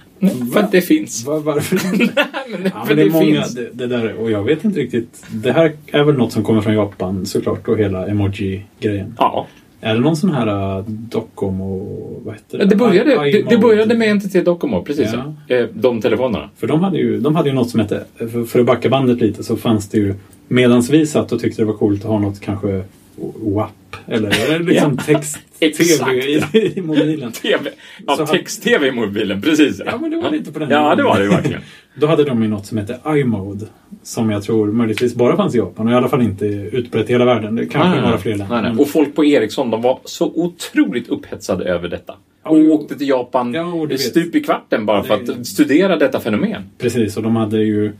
[0.53, 1.27] För att det finns.
[1.27, 1.81] Va, varför?
[1.99, 2.11] Nej,
[2.49, 3.55] men, Ja, för men det det, många, finns.
[3.55, 5.25] det, det där, och jag vet inte riktigt.
[5.31, 9.15] Det här är väl något som kommer från Japan såklart och hela emoji-grejen.
[9.19, 9.47] Ja.
[9.81, 12.65] Är det någon sån här uh, Docomo, vad heter det?
[12.65, 15.11] Det började, I- det, det började med NTT Docomo, precis.
[15.13, 15.35] Ja.
[15.49, 15.57] Ja.
[15.57, 16.51] Eh, De telefonerna.
[16.57, 19.21] För de hade, ju, de hade ju något som hette, för, för att backa bandet
[19.21, 20.15] lite så fanns det ju
[20.49, 22.83] Medans vi satt och tyckte det var coolt att ha något kanske
[23.17, 23.71] WAP
[24.07, 26.15] eller liksom text-tv
[26.53, 27.33] i, i mobilen.
[27.43, 27.71] TV.
[28.07, 29.81] Ja, text-tv i mobilen, precis.
[29.87, 31.61] Ja, men det var lite på den Ja, det var det verkligen.
[31.95, 33.67] Då hade de ju något som heter iMode.
[34.03, 37.13] Som jag tror möjligtvis bara fanns i Japan och i alla fall inte utbrett i
[37.13, 37.57] hela världen.
[37.57, 38.63] Det kanske Nej, nej, några fler nej, länder.
[38.63, 38.71] nej.
[38.71, 42.15] men- Och folk på Ericsson, de var så otroligt upphetsade över detta.
[42.43, 46.63] Och åkte till Japan Ja, stup i kvarten bara för att studera detta fenomen.
[46.79, 47.93] Precis, och de hade ju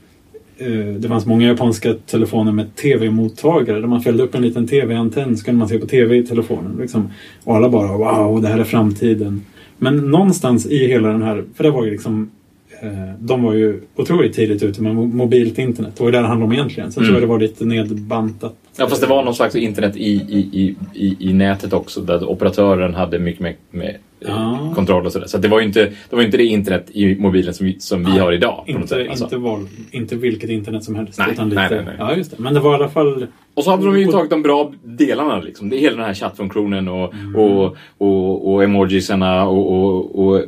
[0.99, 5.45] det fanns många japanska telefoner med tv-mottagare där man fällde upp en liten tv-antenn så
[5.45, 6.77] kunde man se på tv i telefonen.
[6.81, 7.09] Liksom.
[7.43, 9.41] Och alla bara wow, det här är framtiden.
[9.77, 12.29] Men någonstans i hela den här, för det var ju liksom
[12.81, 12.89] eh,
[13.19, 15.91] de var ju otroligt tidigt ute med mo- mobilt internet.
[15.97, 16.91] Det var ju det det handlade om egentligen.
[16.91, 17.07] Sen Mm.
[17.13, 18.55] tror jag det var lite nedbantat.
[18.77, 22.29] Ja, fast det var någon slags internet i, i, i, i, i nätet också där
[22.29, 23.41] operatören hade mycket
[23.73, 23.89] eh,
[24.27, 24.71] Ja.
[24.75, 25.27] kontroll och sådär.
[25.27, 28.03] Så det var ju inte det, var inte det internet i mobilen som, vi- som
[28.03, 28.63] vi Nej, har idag.
[28.65, 29.09] På något Inte, sätt.
[29.09, 29.23] Alltså.
[29.25, 31.19] inte, val, inte vilket internet som helst.
[31.19, 31.95] Nej, utan lite, nej, nej, nej.
[31.99, 32.37] Ja, just det.
[32.39, 33.27] Men det var i alla fall...
[33.53, 35.39] Och så hade de ju tagit de bra delarna.
[35.41, 35.69] Liksom.
[35.69, 37.35] Det är hela den här chattfunktionen och, Mm.
[37.35, 40.43] och, och, och emojisarna och, och, och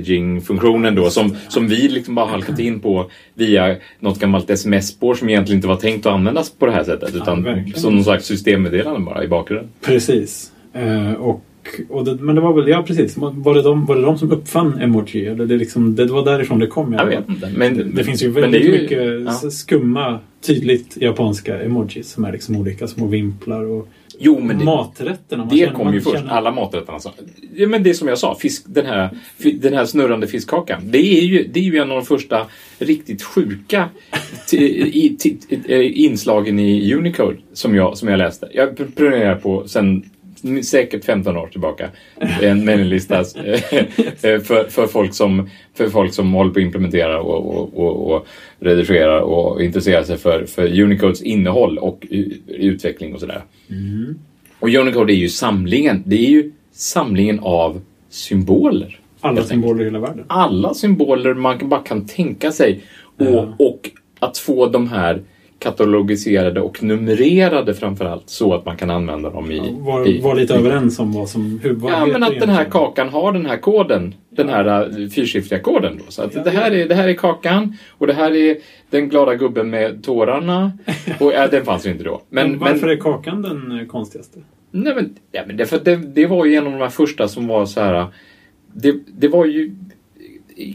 [0.00, 5.28] messaging-funktionen då som, som vi liksom bara halkat in på via något gammalt sms-spår som
[5.28, 7.80] egentligen inte var tänkt att användas på det här sättet utan verkligen.
[7.80, 9.68] som någon slags systemmeddelande bara i bakgrunden.
[9.80, 10.52] Precis.
[10.72, 11.42] Eh, och,
[11.88, 13.16] och det, men det var väl, ja precis.
[13.16, 15.26] Var det, de, var det de som uppfann emoji?
[15.26, 16.92] Eller det, liksom, det var därifrån det kom?
[16.92, 17.52] Jag vet inte.
[17.56, 19.50] Men, Det, det finns ju väldigt ju- mycket ja.
[19.50, 25.48] skumma, tydligt japanska emojis som är liksom olika små vimplar och Jo, men det, maträtterna.
[25.50, 26.16] det känner- kom ju först.
[26.16, 26.92] känner- Alla maträtterna.
[26.92, 27.12] Alltså.
[27.56, 29.10] Ja, men det är som jag sa, fisk, den, här,
[29.60, 30.80] den här snurrande fiskkakan.
[30.84, 32.46] Det är ju, det är ju en av de första
[32.78, 33.88] riktigt sjuka
[34.52, 35.16] i,
[36.04, 38.48] inslagen i Unicode som jag, som jag läste.
[38.54, 40.02] Jag pr- prenumererar på sen
[40.64, 41.90] säkert 15 år tillbaka.
[42.42, 43.24] En mailinglista eh,
[44.40, 48.26] för, för, folk som, för folk som håller på att implementera och, och, och, och
[48.60, 52.06] redigerar och intresserar sig för, för Unicodes innehåll och
[52.46, 53.42] utveckling och sådär.
[54.58, 56.02] Och Unicode är ju samlingen.
[56.06, 59.00] Det är ju samlingen av symboler.
[59.20, 60.24] Alla symboler i hela världen.
[60.28, 62.80] Alla symboler man bara kan tänka sig.
[63.16, 63.54] Och, Ja.
[63.58, 65.22] och att få de här
[65.58, 69.76] katalogiserade och numrerade framförallt så att man kan använda dem i...
[69.80, 71.60] Var, i var lite överens om vad som...
[71.62, 74.14] Hur, vad Ja, men att den här kakan har den här koden.
[74.30, 76.00] Den här uh, fyrsiffriga koden.
[76.04, 76.12] Då.
[76.12, 78.56] Så att Ja, det, här är, det här är kakan och det här är
[78.90, 80.72] den glada gubben med tårarna.
[81.20, 82.22] Och ja, den fanns ju inte då.
[82.28, 84.38] Men, Men, varför men, är kakan den eh, konstigaste?
[84.70, 87.28] Nej, men, ja, men det, för det, det var ju en av de här första
[87.28, 88.06] som var så här.
[88.72, 89.76] Det, det var ju,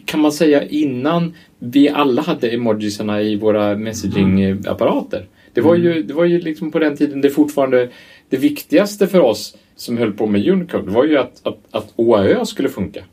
[0.06, 5.26] kan man säga, innan vi alla hade emojisarna i våra messaging-apparater.
[5.54, 7.90] Det var ju, det var ju liksom på den tiden det fortfarande,
[8.30, 12.46] det viktigaste för oss som höll på med Unicode var ju att, att, att OAÖ
[12.46, 13.04] skulle funka.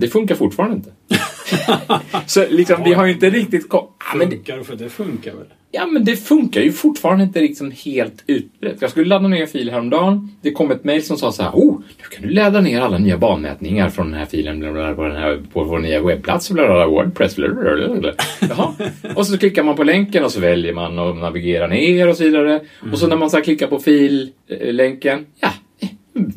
[0.00, 0.90] Det funkar fortfarande inte.
[2.26, 3.68] så liksom, vi har ju inte riktigt...
[3.68, 5.46] ko- Ja, men det, Funkar för det funkar väl?
[5.70, 8.76] Ja, men det funkar ju fortfarande inte liksom helt utbrett.
[8.80, 10.36] Jag skulle ladda ner en fil häromdagen.
[10.42, 11.50] Det kom ett mejl som sa så här.
[11.50, 14.82] Oh, nu kan du ladda ner alla nya banmätningar från den här filen bla, bla,
[14.82, 16.50] bla, på, den här, på vår nya webbplats.
[16.50, 17.36] Bla, bla, bla, Wordpress.
[17.36, 18.12] Bla, bla, bla, bla.
[18.40, 18.74] Jaha.
[19.16, 22.24] Och så klickar man på länken och så väljer man och navigerar ner och så
[22.24, 22.60] vidare.
[22.92, 25.26] Och så när man så klickar på fil-länken.
[25.40, 25.88] Ja, eh,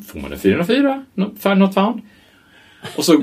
[0.06, 1.04] får man en 404.
[1.14, 2.00] Not, not found.
[2.96, 3.22] Och så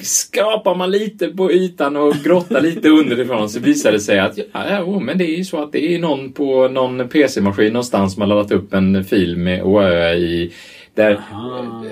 [0.00, 4.82] skrapar man lite på ytan och grottar lite underifrån så visar det sig att ja,
[4.82, 8.20] oh, men det är ju så att det är någon på någon PC-maskin någonstans som
[8.20, 10.52] har laddat upp en fil med OÖ i
[10.94, 11.84] där Aha.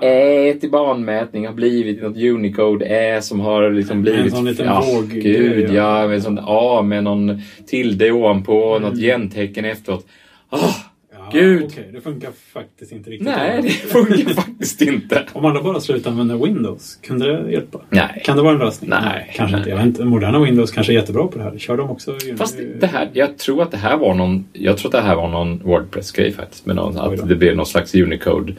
[0.00, 4.32] Ä till banmätning har blivit något Unicode Ä som har liksom blivit...
[4.32, 6.08] sån liten ja, våg- Gud, ja.
[6.08, 10.06] Med sån A med någon tilde ovanpå, något gentecken efteråt.
[10.50, 10.74] Ja,
[11.32, 11.64] Gud.
[11.64, 13.28] Okej, det funkar faktiskt inte riktigt.
[13.28, 15.22] nej, det funkar faktiskt inte.
[15.32, 17.80] Om alla bara slutar använda Windows, kunde det hjälpa?
[17.90, 18.22] Nej.
[18.24, 18.90] Kan det vara en lösning?
[18.90, 19.32] Nej.
[19.36, 19.70] Kanske inte.
[19.70, 20.04] Jag vet inte.
[20.04, 21.58] Moderna Windows kanske är jättebra på det här.
[21.58, 22.16] Kör de också?
[22.36, 25.16] Fast det här, jag tror att det här var någon, jag tror att det här
[25.16, 26.66] var någon Wordpress-grej faktiskt.
[26.66, 28.52] Med någon, att det blev någon slags Unicode.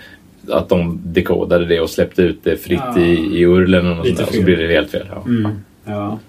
[0.50, 3.00] Att de dekodade det och släppte ut det fritt Ja.
[3.02, 5.08] i, i urlen och, och så blir det helt fel.
[5.10, 5.24] Ja.
[5.26, 5.52] Mm.
[5.86, 6.20] Ja.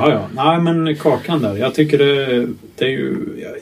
[0.00, 0.44] Ja, ja.
[0.44, 1.56] Nej, men kakan där.
[1.56, 3.16] Jag tycker det, det är ju...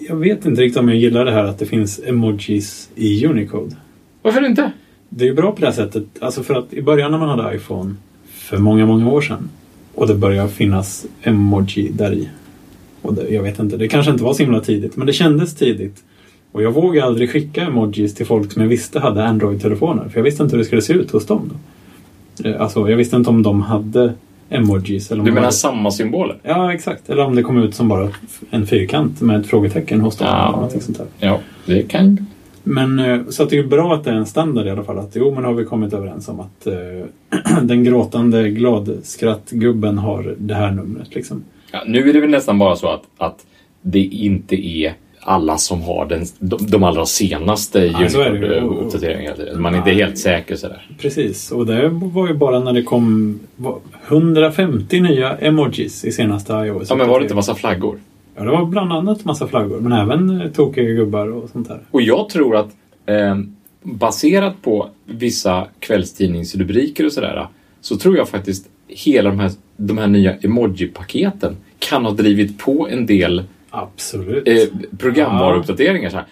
[0.08, 3.76] Jag, vet inte riktigt om jag gillar det här att det finns emojis i Unicode.
[4.22, 4.72] Varför inte?
[5.08, 6.04] Det är ju bra på det här sättet.
[6.20, 7.94] Alltså för att i början när man hade iPhone
[8.28, 9.48] för många, många år sedan
[9.94, 12.28] och det började finnas emoji där i.
[13.02, 15.54] Och det, jag vet inte, det kanske inte var så himla tidigt, men det kändes
[15.54, 16.04] tidigt.
[16.52, 20.08] Och jag vågade aldrig skicka emojis till folk som jag visste hade Android-telefoner.
[20.08, 21.50] För jag visste inte hur det skulle se ut hos dem.
[22.44, 24.14] Eh, Alltså, jag visste inte om de hade
[24.54, 25.10] emojis.
[25.10, 25.52] Eller Du menar hade...
[25.52, 26.36] samma symboler?
[26.42, 27.10] Ja, exakt.
[27.10, 28.08] Eller om det kom ut som bara
[28.50, 30.28] en fyrkant med ett frågetecken hos dem.
[30.30, 30.68] Ja.
[30.70, 31.06] Eller sånt där.
[31.18, 32.26] Ja, det kan...
[32.66, 34.98] Men eh, så att det är bra att det är en standard i alla fall.
[34.98, 40.54] Att jo, men har vi kommit överens om att eh, den gråtande gladskrattgubben har det
[40.54, 41.14] här numret.
[41.14, 41.44] Liksom.
[41.72, 43.46] Ja, nu är det väl nästan bara så att, att
[43.82, 47.98] det inte är alla som har den, de, de allra senaste Ja.
[47.98, 49.58] Unicode-uppdateringarna.
[49.58, 50.86] Man är inte helt säker sådär.
[50.98, 56.52] Precis, och det var ju bara när det kom vad, 150 nya emojis i senaste
[56.52, 56.90] iOS.
[56.90, 57.98] Ja, men var det inte massa flaggor?
[58.36, 61.80] Ja, det var bland annat massa flaggor, men även eh, tokiga gubbar och sånt där.
[61.90, 62.70] Och jag tror att
[63.06, 63.38] eh,
[63.82, 67.48] baserat på vissa kvällstidningsrubriker och sådär
[67.80, 72.88] så tror jag faktiskt hela de här, de här nya emoji-paketen kan ha drivit på
[72.88, 73.42] en del
[73.74, 74.48] Absolut.
[74.48, 76.10] eh, programvaruuppdateringar.
[76.10, 76.26] Så här.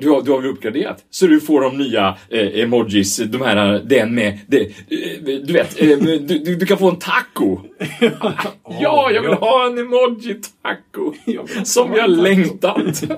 [0.00, 1.04] Du, har, du har väl uppgraderat?
[1.10, 4.66] Så du får de nya eh, emojis, de här, den med, det, eh,
[5.44, 7.58] du vet, eh, du, du, du kan få en taco.
[8.80, 11.12] ja, jag vill ha en emoji-taco.
[11.64, 13.04] Som jag längtat.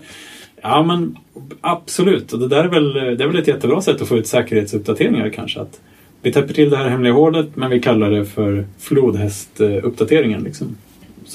[0.63, 1.19] Ja, men
[1.61, 2.33] absolut.
[2.33, 5.29] Och det där är väl, det är väl ett jättebra sätt att få ut säkerhetsuppdateringar
[5.29, 5.61] kanske.
[5.61, 5.81] Att
[6.23, 10.43] vi täpper till det här hemliga hålet, men vi kallar det för flodhästuppdateringen.
[10.43, 10.77] Liksom.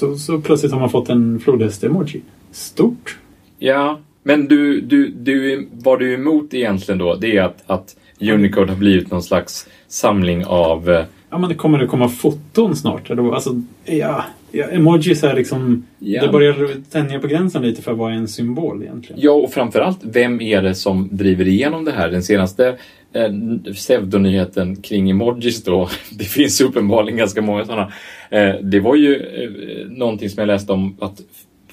[0.02, 2.20] Så, så plötsligt har man fått en flodhäst-emoji.
[2.50, 3.18] Stort.
[3.58, 7.96] Ja, men du, du, du, vad du är emot egentligen då, det är att, att
[8.20, 10.90] Unicode har blivit någon slags samling av...
[10.90, 13.10] eh, Ja, men det kommer det komma foton snart.
[13.10, 15.86] Alltså, ja, ja, emojis är liksom...
[15.98, 16.22] Ja.
[16.22, 19.22] Det börjar tänja på gränsen lite för vad är en symbol egentligen.
[19.22, 22.10] Ja, och framförallt, vem är det som driver igenom det här?
[22.10, 22.76] Den senaste
[23.12, 27.92] eh, pseudonyheten kring emojis då, det finns uppenbarligen ganska många sådana.
[28.30, 31.20] Eh, det var ju eh, någonting som jag läste om att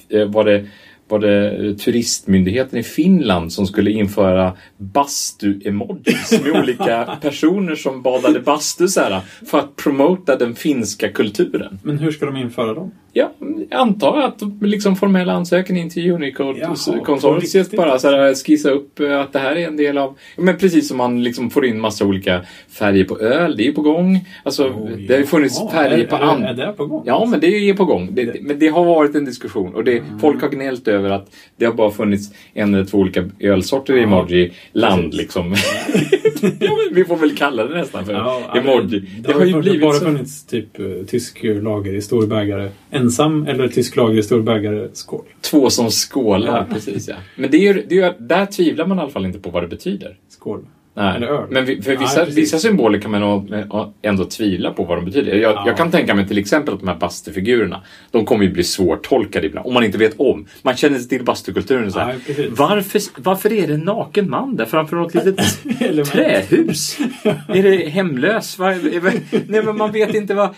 [0.09, 0.65] eh, var det
[1.09, 8.87] var det turistmyndigheten i Finland som skulle införa bastu-emojis med olika personer som badade bastu
[8.87, 11.79] så här, för att promota den finska kulturen.
[11.83, 12.91] Men hur ska de införa dem?
[13.19, 13.31] Ja,
[13.69, 19.19] jag antar att liksom formell ansökan in till Unicode-konsortiet bara så här, skissa upp eh,
[19.19, 20.17] att det här är en del av...
[20.35, 23.81] Men precis som man liksom får in massa olika färger på öl, det är på
[23.81, 24.25] gång.
[24.43, 26.49] Alltså, Oj, det har ju funnits jaha, färger är, på är, andra...
[26.49, 27.03] Är det på gång?
[27.05, 28.09] Ja, men det är på gång.
[28.11, 31.65] Det, men det har varit en diskussion och det, folk har gnällt över att det
[31.65, 35.55] har bara funnits en eller två olika ölsorter i emoji-land liksom.
[36.59, 38.99] ja, vi får väl kalla det nästan för Ja, emoji.
[38.99, 40.05] Det, Det har ju blivit bara så...
[40.05, 44.87] funnits typ eh, tysk lager i stor bägare ensam eller tysk lager i stor bägare
[44.93, 45.25] skål.
[45.41, 46.73] Två som skålar, Ja.
[46.73, 47.15] precis ja.
[47.35, 49.67] Men det är, det är, där tvivlar man i alla fall inte på vad det
[49.67, 50.17] betyder.
[50.29, 50.65] Skål.
[50.93, 51.29] Nej.
[51.49, 55.05] Men vi- för Nej, vissa, symboler kan man nog, eh, ändå tvivla på vad de
[55.05, 55.35] betyder.
[55.35, 55.63] Jag, Ja.
[55.67, 59.47] jag kan tänka mig till exempel att de här bastufigurerna, de kommer ju bli svårtolkade
[59.47, 60.45] ibland, om man inte vet om.
[60.61, 62.15] Man känner sig till bastukulturen så här.
[62.25, 62.45] Precis.
[62.59, 65.37] varför, varför är det en naken man där framför något litet
[66.11, 66.97] trähus?
[67.47, 68.59] är det hemlös?
[68.59, 70.49] Nej, men man vet inte vad...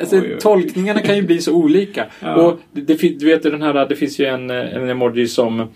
[0.00, 0.36] Alltså, Oj, oj.
[0.40, 2.06] tolkningarna kan ju bli så olika.
[2.20, 2.34] Ja.
[2.34, 5.68] Och det, det, du vet den här, det finns ju en, en emoji som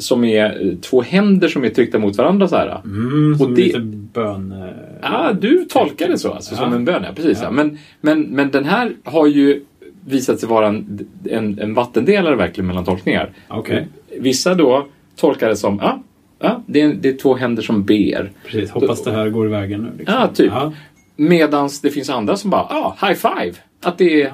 [0.00, 2.80] som är eh, två händer som är tryckta mot varandra så här.
[2.84, 4.52] Mm, som Och det- lite bön...
[4.52, 4.68] eh,
[5.02, 6.76] Ja, du tolkar det så, alltså, som Ja.
[6.76, 7.02] en bön.
[7.06, 7.38] Ja, precis.
[7.38, 7.44] Ja.
[7.44, 7.50] Ja.
[7.50, 9.62] Men, men, men den här har ju
[10.06, 13.30] visat sig vara en, en, en vattendelare verkligen mellan tolkningar.
[13.48, 13.88] Okej,
[14.20, 14.86] Vissa då
[15.16, 16.02] tolkar det som, ja,
[16.38, 18.30] ja det, är, det är två händer som ber.
[18.46, 18.70] precis.
[18.70, 19.88] Hoppas det här går i vägen nu.
[19.98, 20.14] Liksom.
[20.20, 20.52] Ja, typ.
[20.54, 20.72] Ja.
[21.16, 23.52] Medans det finns andra som bara, ja, high five.
[23.82, 24.32] Att det är,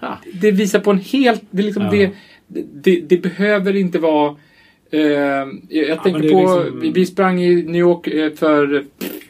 [0.00, 2.10] ja, det visar på en helt, det, liksom, det,
[2.82, 4.36] det, det behöver inte vara
[4.98, 8.84] jag jag tänker på, liksom- vi, sprang i New York eh, för,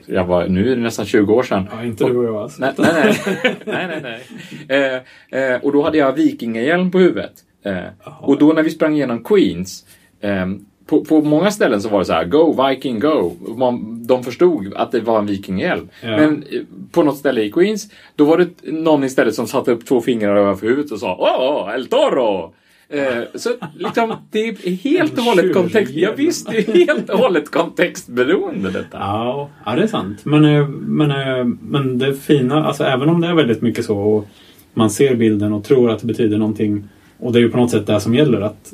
[0.06, 1.68] jag var, nu är det nästan 20 år sedan.
[1.72, 2.60] Ja, inte du och jag alltså.
[2.60, 3.56] Nej, nej, nej.
[3.64, 4.20] nej, nej,
[4.68, 5.02] nej.
[5.30, 7.32] Eh, eh, och då hade jag vikingahjälm på huvudet.
[7.64, 9.86] Eh, och då när vi sprang igenom Queens,
[10.20, 10.46] eh,
[10.86, 13.32] på, på många ställen så var det så här, Go Viking Go!
[13.56, 15.88] Man, de förstod att det var en vikingahjälm.
[16.02, 16.16] Ja.
[16.16, 16.60] Men eh,
[16.92, 20.36] på något ställe i Queens, då var det någon istället som satte upp två fingrar
[20.36, 22.54] över huvudet och sa Åh, El Toro!
[22.92, 25.94] Eh, så liksom, det är helt och hållet kontext.
[25.94, 26.16] Ja, jävel.
[26.16, 28.98] visst, det är helt och hållet kontextberoende detta.
[28.98, 30.24] Ja, ja, det är sant.
[30.24, 33.98] Men, eh, men, eh, men det fina, alltså även om det är väldigt mycket så
[33.98, 34.28] och
[34.74, 36.84] man ser bilden och tror att det betyder någonting
[37.18, 38.72] och det är ju på något sätt det som gäller att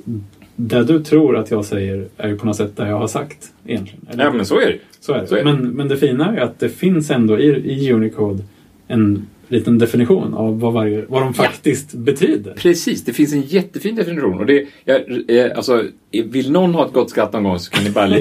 [0.56, 3.52] det du tror att jag säger är ju på något sätt det jag har sagt
[3.66, 4.06] egentligen.
[4.10, 5.26] Eller Ja, men så är det så är det.
[5.26, 5.52] så är det.
[5.52, 8.42] Men, men det fina är att det finns ändå i, i Unicode
[8.88, 12.54] en liten definition av vad, varje, vad de faktiskt betyder.
[12.54, 14.38] Precis, det finns en jättefin definition.
[14.38, 17.90] Och det, jag, alltså, vill någon ha ett gott skratt någon gång så kan ni
[17.90, 18.20] bara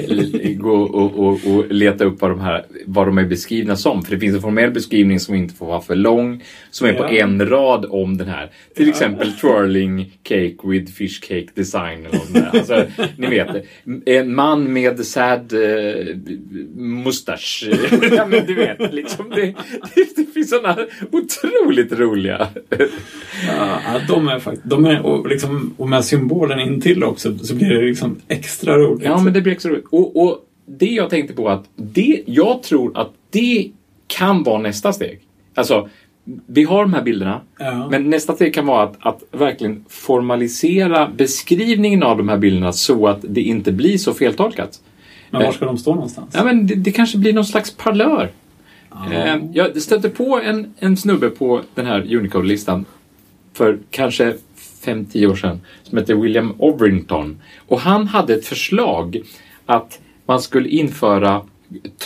[0.56, 4.02] gå och, och, och leta upp vad de, här, vad de är beskrivna som.
[4.02, 7.04] För det finns en formell beskrivning som inte får vara för lång, som är på
[7.04, 7.08] Ja.
[7.08, 8.50] en rad om den här.
[8.76, 12.06] Till exempel twirling cake with fish cake design.
[12.06, 12.46] Eller.
[12.46, 12.84] Alltså,
[13.16, 13.66] ni vet,
[14.06, 16.16] en man med sad uh,
[16.76, 17.70] mustasch.
[18.16, 19.54] ja, men du vet, liksom, det,
[19.94, 20.76] det, det finns sådana
[21.12, 22.48] otroligt roliga
[23.46, 27.54] Ja, de är faktiskt, de är, och, liksom, och med symbolen in till också så
[27.54, 29.04] blir det liksom extra roligt.
[29.04, 29.86] Ja, men det blir extra roligt.
[29.90, 33.70] Och, och det jag tänkte på att det, jag tror att det
[34.06, 35.20] kan vara nästa steg.
[35.54, 35.88] Alltså,
[36.46, 37.40] vi har de här bilderna.
[37.58, 37.88] Ja.
[37.90, 43.06] Men nästa steg kan vara att, att verkligen formalisera beskrivningen av de här bilderna så
[43.06, 44.80] att det inte blir så feltolkat.
[45.30, 46.34] Men var ska de stå någonstans?
[46.34, 48.30] Ja, men det, det kanske blir någon slags parlör.
[48.90, 49.12] Ja.
[49.12, 52.84] Eh, jag stötte på en, en snubbe på den här Unicode-listan
[53.52, 54.34] för kanske
[54.84, 57.38] 5-10 år sedan som heter William Overington.
[57.66, 59.20] Och han hade ett förslag
[59.66, 61.42] att man skulle införa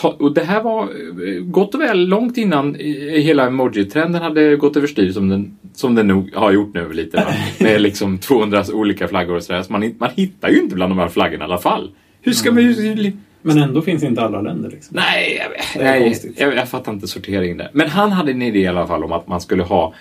[0.03, 5.13] och det här var eh, gott och väl långt innan hela emoji-trenden hade gått överstyr
[5.13, 7.17] som den, som den nog har gjort nu lite.
[7.17, 7.35] Va?
[7.61, 9.63] Med liksom 200 olika flaggor och sådär.
[9.63, 11.91] Så man, man hittar ju inte bland de här flaggorna i alla fall.
[12.21, 13.13] Hur ska man ju...
[13.43, 14.97] Men ändå finns inte alla länder liksom.
[14.97, 17.71] Nej, jag, nej jag, jag fattar inte sorteringen där.
[17.73, 19.95] Men han hade en idé i alla fall om att man skulle ha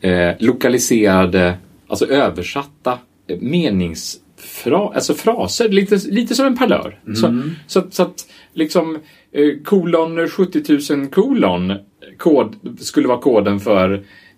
[0.00, 1.54] eh, lokaliserade,
[1.88, 7.00] alltså översatta eh, meningsfra, alltså fraser, lite, lite som en parlör.
[7.14, 8.98] Så, så, att- så att liksom
[9.32, 11.72] eh, kolon 70 000 kolon
[12.16, 13.92] kod, skulle vara koden för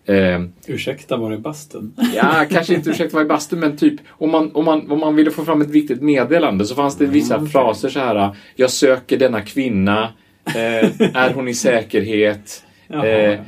[0.06, 1.92] eh, Ursäkta, var är bastun?
[2.14, 5.16] Ja, kanske inte ursäkta vad i bastun, men typ om man, om, man, om man
[5.16, 7.48] ville få fram ett viktigt meddelande så fanns det vissa okej.
[7.48, 8.30] fraser så här.
[8.56, 10.12] Jag söker denna kvinna.
[10.46, 12.64] Eh, är hon i säkerhet?
[12.88, 13.06] Jaha.
[13.06, 13.40] Eh,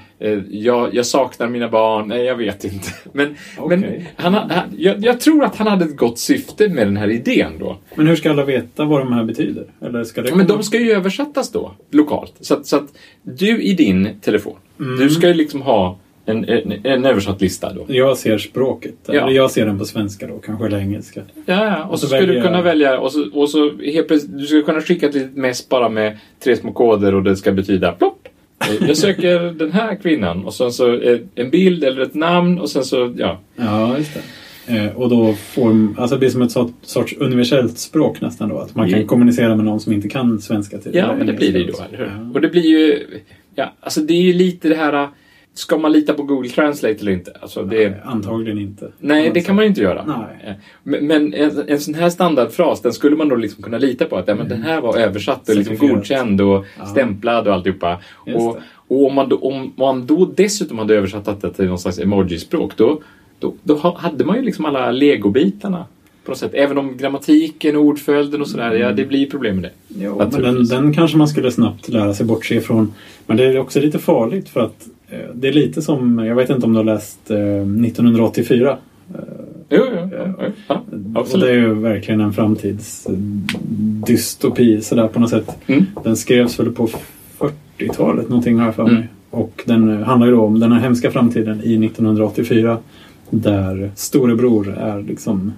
[0.50, 2.08] jag, jag saknar mina barn.
[2.08, 2.88] Nej, jag vet inte.
[3.12, 3.36] Men,
[3.68, 4.10] men Okej.
[4.16, 7.08] han, ha- han, jag, jag tror att han hade ett gott syfte med den här
[7.10, 7.76] idén då.
[7.94, 9.64] Men hur ska alla veta vad de här betyder?
[9.84, 12.32] Eller ska det men de ska ju översättas då, lokalt.
[12.40, 12.88] Så att, så att
[13.22, 14.98] du i din telefon, Mm.
[14.98, 17.84] du ska ju liksom ha en, en, en översatt lista då.
[17.88, 18.94] Jag ser språket.
[19.06, 19.12] Ja.
[19.12, 21.22] Eller jag ser den på svenska då, kanske eller engelska.
[21.46, 21.84] Ja, ja.
[21.84, 24.80] och så, så ska du kunna välja och så, och så helt du ska kunna
[24.80, 28.28] skicka ett litet mess bara med tre små koder och det ska betyda plopp.
[28.68, 32.58] Eh, Jag söker den här kvinnan och sen så eh, en bild eller ett namn
[32.58, 33.40] och sen så, ja.
[33.56, 34.20] Ja, just det.
[34.76, 38.58] Eh, och då får, alltså det blir som ett sort, sorts universellt språk nästan då.
[38.58, 39.06] Att man kan Mm.
[39.08, 40.78] kommunicera med någon som inte kan svenska.
[40.78, 41.78] Till, Ja, eller men det blir det ju då.
[41.88, 42.04] Eller?
[42.06, 42.30] Ja.
[42.34, 43.06] Och det blir ju,
[43.54, 45.08] ja, alltså det är ju lite det här,
[45.54, 47.32] ska man lita på Google Translate eller inte?
[47.40, 48.90] Alltså det, Nej, Antagligen inte.
[48.98, 50.04] Nej, det kan man ju inte göra.
[50.06, 50.48] Nej.
[50.50, 54.04] Eh, Men, men en, en sån här standardfras, den skulle man då liksom kunna lita
[54.04, 56.86] på att ja, men den här var översatt och liksom godkänd och Ja.
[56.86, 57.98] stämplad och alltihopa.
[58.34, 58.58] Och,
[58.88, 62.76] och om, man då, om man då dessutom hade översatt detta till någon slags emojispråk,
[62.76, 63.00] då,
[63.38, 65.84] då, då ha- hade man ju liksom alla legobitarna.
[66.24, 66.50] På något sätt.
[66.54, 69.70] Även om grammatiken, ordföljden och sådär, ja det blir problem med det.
[70.04, 72.92] Jo, men den, den kanske man skulle snabbt lära sig bortse ifrån.
[73.26, 76.50] Men det är också lite farligt för att eh, det är lite som, jag vet
[76.50, 78.76] inte om du har läst eh, 1984.
[79.68, 80.46] Jo, jo, jo, jo.
[80.68, 81.48] Ja, Och det absolut.
[81.48, 85.50] är ju verkligen en framtidsdystopi sådär på något sätt.
[85.66, 85.84] Mm.
[86.04, 86.88] Den skrevs väl på
[87.38, 88.92] 40-talet någonting har jag för mig.
[88.92, 89.06] Mm.
[89.30, 92.78] Och den eh, handlar ju då om den här hemska framtiden i 1984
[93.30, 95.52] där storebror är liksom eh,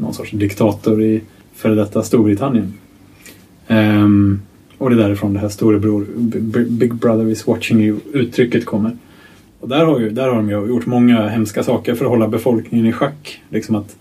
[0.00, 1.20] någon sorts diktator i
[1.54, 2.74] före detta Storbritannien.
[3.68, 4.42] Um,
[4.78, 6.06] och det är därifrån det här storebror,
[6.68, 8.96] Big Brother is watching you uttrycket kommer.
[9.60, 12.28] Och där har, ju, där har de ju gjort många hemska saker för att hålla
[12.28, 13.42] befolkningen i schack.
[13.50, 13.96] Liksom att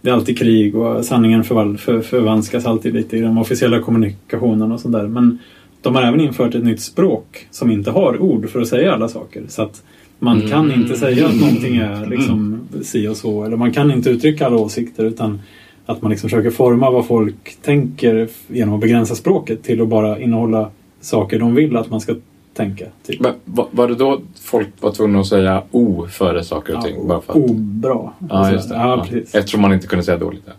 [0.00, 4.72] det är alltid krig och sanningen förval, för, förvanskas alltid lite i den officiella kommunikationen
[4.72, 5.06] och sådär.
[5.06, 5.38] Men
[5.82, 9.08] de har även infört ett nytt språk som inte har ord för att säga alla
[9.08, 9.42] saker.
[9.48, 9.82] Så att
[10.20, 10.80] man kan Mm.
[10.82, 13.44] inte säga att någonting är liksom si och så.
[13.44, 15.40] Eller man kan inte uttrycka alla åsikter utan
[15.86, 20.18] att man liksom försöker forma vad folk tänker genom att begränsa språket till att bara
[20.20, 22.14] innehålla saker de vill att man ska
[22.54, 22.84] tänka.
[23.06, 23.20] Typ.
[23.20, 23.32] Men,
[23.70, 27.08] var, det då folk var tvungna att säga O före saker och ting?
[27.08, 27.38] bara för att...
[27.50, 28.10] Obra.
[28.28, 28.74] Ja, just det.
[28.74, 29.04] Ja, Ja.
[29.08, 29.34] precis.
[29.34, 30.42] Eftersom man inte kunde säga dåligt.
[30.46, 30.52] Ja.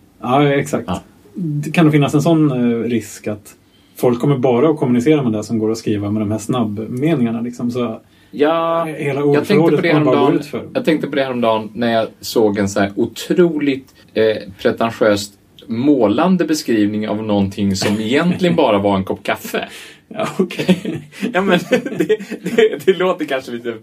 [0.44, 0.84] Ja, exakt.
[0.88, 1.00] Ja.
[1.34, 3.56] Det kan det finnas en sån eh, risk att
[3.96, 7.42] folk kommer bara att kommunicera med det som går att skriva med de här snabbmeningarna.
[7.42, 8.00] Liksom, så
[8.32, 10.42] Ja, hela jag tänkte, på det häromdagen,
[10.74, 15.34] jag tänkte på det häromdagen när jag såg en så här otroligt eh, pretentiöst
[15.68, 19.70] målande beskrivning av någonting som egentligen bara var en kopp kaffe.
[20.14, 21.02] Ja, okej.
[21.34, 22.18] ja, men det,
[22.56, 23.78] det, det låter kanske lite...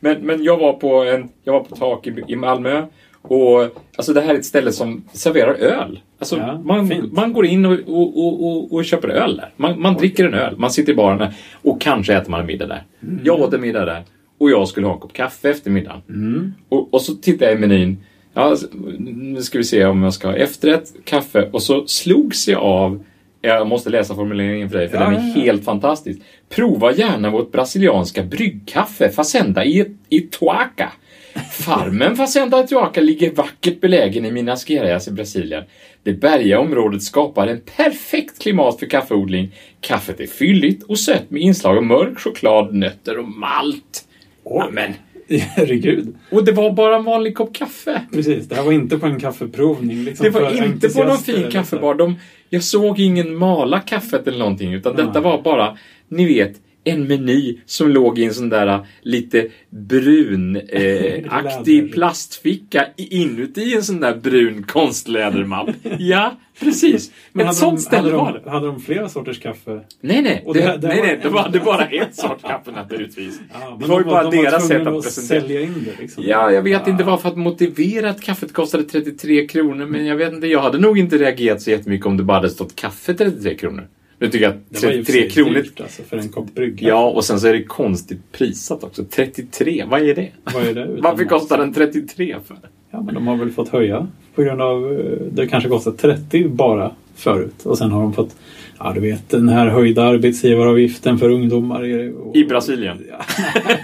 [0.00, 2.86] Men, men jag var på en, jag var på tak i, i Malmö
[3.22, 3.62] och
[3.96, 6.00] alltså det här är ett ställe som serverar öl.
[6.18, 7.12] Alltså Ja, man, fint.
[7.12, 9.50] man går in och, och, och, och, och köper öl där.
[9.56, 12.46] Man, man dricker en öl, man sitter i baren där, och kanske äter man en
[12.46, 12.82] middag där.
[13.02, 13.20] Mm.
[13.24, 14.02] Jag åt en middag där
[14.38, 16.02] och jag skulle ha en kopp kaffe efter middagen.
[16.08, 16.54] Mm.
[16.68, 17.98] Och, och så tittar jag i menyn.
[18.34, 18.56] Ja,
[18.98, 23.04] nu ska vi se om jag ska ha efterrätt, kaffe och så slogs jag av
[23.42, 26.20] jag måste läsa formuleringen för dig, för Ja, den är ja, helt fantastisk.
[26.48, 30.92] Prova gärna vårt brasilianska bryggkaffe, Fazenda i, i Tuaca.
[31.40, 35.64] Farmen Fazenda i Tuaca ligger vackert belägen i Minas Gerais i Brasilien.
[36.02, 39.54] Det bergiga området skapar en perfekt klimat för kaffeodling.
[39.80, 44.04] Kaffet är fylligt och sött med inslag av mörk choklad, nötter och malt.
[44.44, 44.62] Oj.
[44.68, 44.94] Amen.
[45.38, 46.14] Herregud.
[46.30, 48.02] Och det var bara en vanlig kopp kaffe.
[48.12, 50.04] Precis, det här var inte på en kaffeprovning.
[50.04, 51.94] Liksom, Det var inte på någon fin kaffebar.
[51.94, 52.16] De,
[52.48, 55.06] jag såg ingen mala kaffet eller någonting, utan Nej.
[55.06, 55.78] detta var bara,
[56.08, 56.52] ni vet,
[56.84, 60.70] en meny som låg i en sån där uh, lite brunaktig
[61.82, 61.92] Läder.
[61.92, 65.68] plastficka i- inuti en sån där brun konstlädermapp.
[65.98, 67.10] ja, precis.
[67.32, 68.40] Men ett hade sånt de, ställe hade var det.
[68.44, 69.80] de, hade de flera sorters kaffe?
[70.00, 70.44] Nej, nej.
[70.46, 71.20] Det, det- det nej, var nej.
[71.32, 73.40] Var, det bara ett sort kaffe naturligtvis.
[73.52, 75.40] Ja, det var ju de bara de deras sätt tvungna att presentera.
[75.40, 76.02] sälja in det.
[76.02, 76.24] Liksom.
[76.26, 80.32] Ja, jag vet inte varför att motivera att kaffet kostade 33 kronor, men jag vet
[80.32, 80.46] inte.
[80.46, 83.86] Jag hade nog inte reagerat så jättemycket om det bara hade stått kaffe 33 kronor.
[84.22, 85.54] Nu tycker jag att Det var ju 33 för sig kronor...
[85.54, 86.88] dyrt alltså, för en kopp brygga.
[86.88, 89.04] Ja, och sen så är det konstigt prissatt också.
[89.10, 90.28] 33, vad är det?
[90.54, 90.86] Vad är det?
[91.00, 92.56] Varför kostar den 33 för?
[92.90, 94.92] Ja, men de har väl fått höja på grund av...
[94.92, 97.66] eh, Det kanske kostat 30 bara förut.
[97.66, 98.36] Och sen har de fått...
[98.78, 102.12] Ja, du vet den här höjda arbetsgivaravgiften för ungdomar.
[102.20, 103.06] Och, I Brasilien.
[103.10, 103.20] Ja.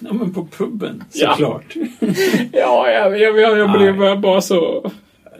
[0.00, 1.30] ja, men på puben Ja.
[1.30, 1.74] såklart.
[2.52, 4.90] Ja, jag, jag, jag, jag blev bara så...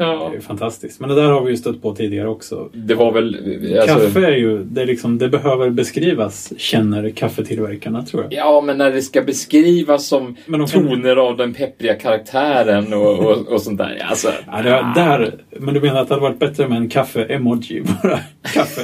[0.01, 0.29] Det Ja.
[0.31, 1.01] är ju fantastiskt.
[1.01, 2.69] Men det där har vi ju stött på tidigare också.
[2.73, 3.37] Det var väl...
[3.81, 4.65] Alltså, Kaffe är ju...
[4.65, 8.33] Det, är liksom, det behöver beskrivas, känner kaffetillverkarna tror jag.
[8.33, 12.93] Ja, men när det ska beskrivas som Men de kan- toner av den peppriga karaktären
[12.93, 14.03] och, och, och sånt där.
[14.09, 17.83] Alltså, Ja, det, där, men du menar att det hade varit bättre med en kaffe-emoji?
[18.03, 18.19] Bara
[18.55, 18.81] kaffe.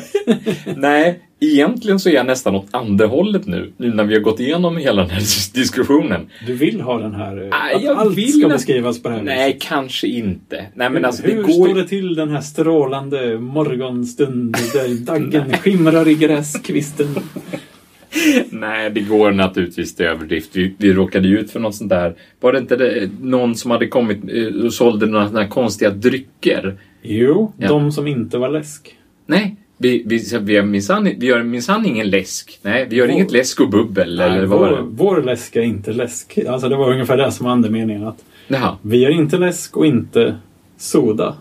[0.77, 3.72] Nej, egentligen så är jag nästan åt andra hållet nu.
[3.76, 6.26] Nu när vi har gått igenom hela den här dis- diskussionen.
[6.47, 7.43] Du vill ha den här...
[7.43, 9.68] eh, Nej, att allt vill ska beskrivas på det här Nej, viset.
[9.68, 10.66] kanske inte.
[10.74, 15.53] Nej, men alltså det Hur går står det till den här strålande morgonstund där daggen
[15.53, 17.07] skimrar i gräskvisten?
[18.51, 20.51] Nej, det går naturligtvis till överdrift.
[20.57, 22.14] Vi, vi råkade ju ut för något sånt där.
[22.41, 26.76] Var det inte det, någon som hade kommit eh, och sålde några här konstiga drycker?
[27.03, 27.68] Jo, Ja.
[27.68, 28.97] de som inte var läsk.
[29.26, 32.59] Nej, vi, vi, vi, minsann, vi gör minsann ingen läsk.
[32.62, 34.20] Nej, vi gör Vår- inget läsk och bubbel.
[34.20, 34.83] eller Nej, vad var vår, det?
[34.91, 36.39] vår läsk är inte läsk.
[36.49, 38.07] Alltså det var ungefär det som var andemeningen.
[38.07, 38.77] Att Jaha.
[38.83, 40.37] vi är inte läsk och inte
[40.79, 41.37] soda,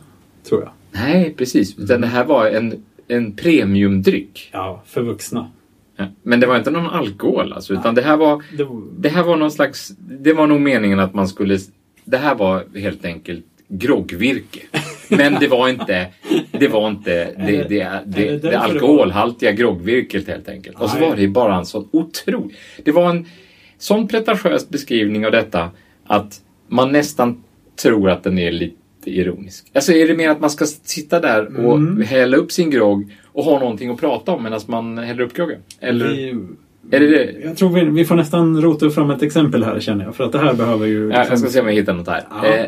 [0.49, 0.69] tror jag.
[0.91, 1.79] Nej, precis.
[1.79, 4.49] Utan det här var en, en premiumdryck.
[4.53, 5.51] Ja, för vuxna.
[5.97, 6.05] Ja.
[6.23, 8.67] Men det var inte någon alkohol alltså, utan det här var Det
[8.99, 9.91] Det här var någon slags...
[9.97, 11.59] Det var nog meningen att man skulle...
[12.05, 14.59] Det här var helt enkelt groggvirke.
[15.10, 16.08] Men det var inte
[16.51, 20.80] det, var inte det, det, det, är det alkoholhaltiga groggvirket helt enkelt.
[20.80, 22.56] Och så var det bara en sån otrolig...
[22.84, 23.26] Det var en
[23.78, 25.70] sån pretentiös beskrivning av detta
[26.08, 27.43] att man nästan
[27.82, 28.76] tror att den är lite
[29.06, 29.72] ironisk.
[29.74, 32.01] Alltså är det mer att man ska sitta där och Mm.
[32.01, 35.60] hälla upp sin grogg och ha någonting att prata om medan man häller upp groggen?
[35.80, 36.08] Eller?
[36.08, 36.30] vi,
[36.91, 37.36] Är det det?
[37.43, 40.16] Jag tror vi, vi får nästan rota fram ett exempel här känner jag.
[40.16, 41.10] För att det här behöver ju...
[41.10, 42.24] Ja, jag ska se om jag hittar något här.
[42.30, 42.45] Ja.
[42.47, 42.66] Eh,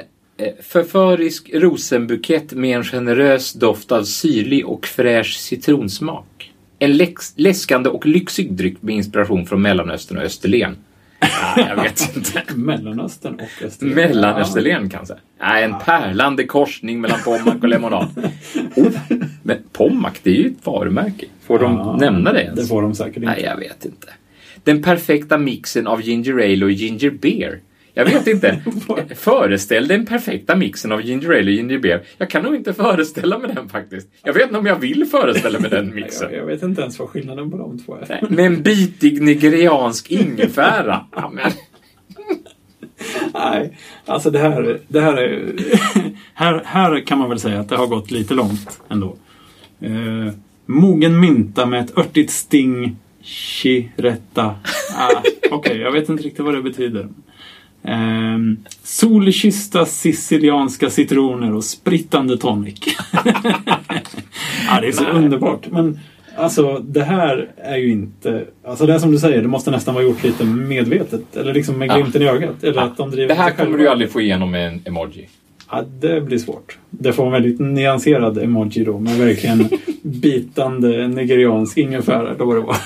[0.62, 6.52] förförisk rosenbukett med en generös doft av syrlig och fräsch citronsmak.
[6.80, 10.78] En läx- läskande och lyxig dryck med inspiration från Mellanöstern och Österlen.
[11.20, 12.44] Ja, jag vet inte.
[12.56, 13.96] Mellanöstern och Österlen.
[13.96, 15.14] Mellanösterlen kanske?
[15.42, 18.10] Nej, en pärlande korsning mellan Pommac och lemonad.
[18.76, 18.92] Oh,
[19.44, 21.26] men Pommac, det är ju ett varumärke.
[21.46, 22.60] Får de nämna det ens?
[22.60, 23.28] Det får de säkert inte.
[23.28, 24.08] Nej, jag vet inte.
[24.64, 27.60] Den perfekta mixen av ginger ale och ginger beer.
[27.98, 28.62] Jag vet inte.
[29.16, 32.04] Föreställ den perfekta mixen av ginger ale och ginger beer.
[32.18, 34.08] Jag kan nog inte föreställa mig den faktiskt.
[34.24, 36.32] Jag vet inte om jag vill föreställa mig den mixen.
[36.32, 38.30] Jag, jag vet inte ens vad skillnaden på de två är.
[38.30, 41.06] Med en bitig nigeriansk ingefära.
[43.34, 45.54] Nej, alltså det här, det här är...
[46.34, 49.16] här, här kan man väl säga att det har gått lite långt ändå.
[49.80, 50.34] Eh,
[50.66, 52.98] mogen mynta med ett örtigt sting.
[53.22, 54.56] Chiretta.
[54.98, 55.22] Ah,
[55.52, 57.08] Okej, jag vet inte riktigt vad det betyder.
[57.88, 58.38] Eh,
[58.84, 62.80] solkyssta sicilianska citroner och sprittande tonic.
[64.68, 65.12] ja, det är så Nej.
[65.14, 65.72] underbart.
[65.72, 66.00] Men
[66.38, 68.46] alltså, det här är ju inte...
[68.68, 71.36] Alltså det är som du säger, det måste nästan vara gjort lite medvetet.
[71.36, 71.96] Eller liksom med Ja.
[71.96, 72.64] glimten i ögat.
[72.64, 75.30] Eller att de driver det här kommer du aldrig få igenom med en emoji.
[75.72, 76.78] Ja, det blir svårt.
[76.89, 79.70] Det får en väldigt nyanserad emoji då med verkligen
[80.01, 82.34] bitande nigeriansk ingefära.
[82.34, 82.78] Då var det bara.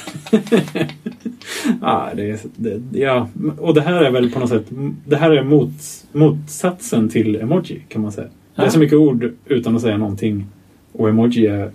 [1.82, 4.66] ja, det det, ja, och det här är väl på något sätt
[5.06, 5.72] det här är mot,
[6.12, 8.28] motsatsen till emoji kan man säga.
[8.56, 10.46] Det är så mycket ord utan att säga någonting
[10.92, 11.72] och emoji är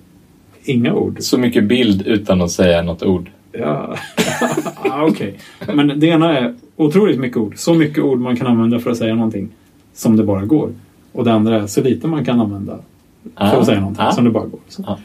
[0.64, 1.16] inga ord.
[1.20, 3.30] Så mycket bild utan att säga något ord.
[3.52, 3.96] Ja,
[4.84, 5.34] ja okej.
[5.74, 7.52] Men det ena är otroligt mycket ord.
[7.56, 9.48] Så mycket ord man kan använda för att säga någonting
[9.94, 10.70] som det bara går.
[11.16, 12.78] Och det andra är så lite man kan använda
[13.36, 14.12] för att säga någonting Ah.
[14.12, 14.60] som det bara går.
[14.78, 14.98] Ja.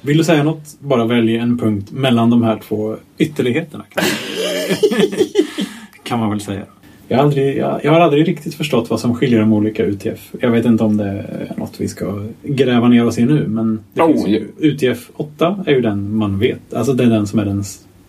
[0.00, 3.84] Vill du säga något, bara välj en punkt mellan de här två ytterligheterna.
[3.90, 4.04] Kan,
[6.02, 6.62] kan man väl säga.
[7.08, 10.30] Jag har, aldrig, jag, jag har aldrig riktigt förstått vad som skiljer de olika UTF.
[10.40, 13.46] Jag vet inte om det är något vi ska gräva ner oss i nu.
[13.48, 16.74] Men Oh, ju, UTF 8 är ju den man vet.
[16.74, 17.64] Alltså det är den som är den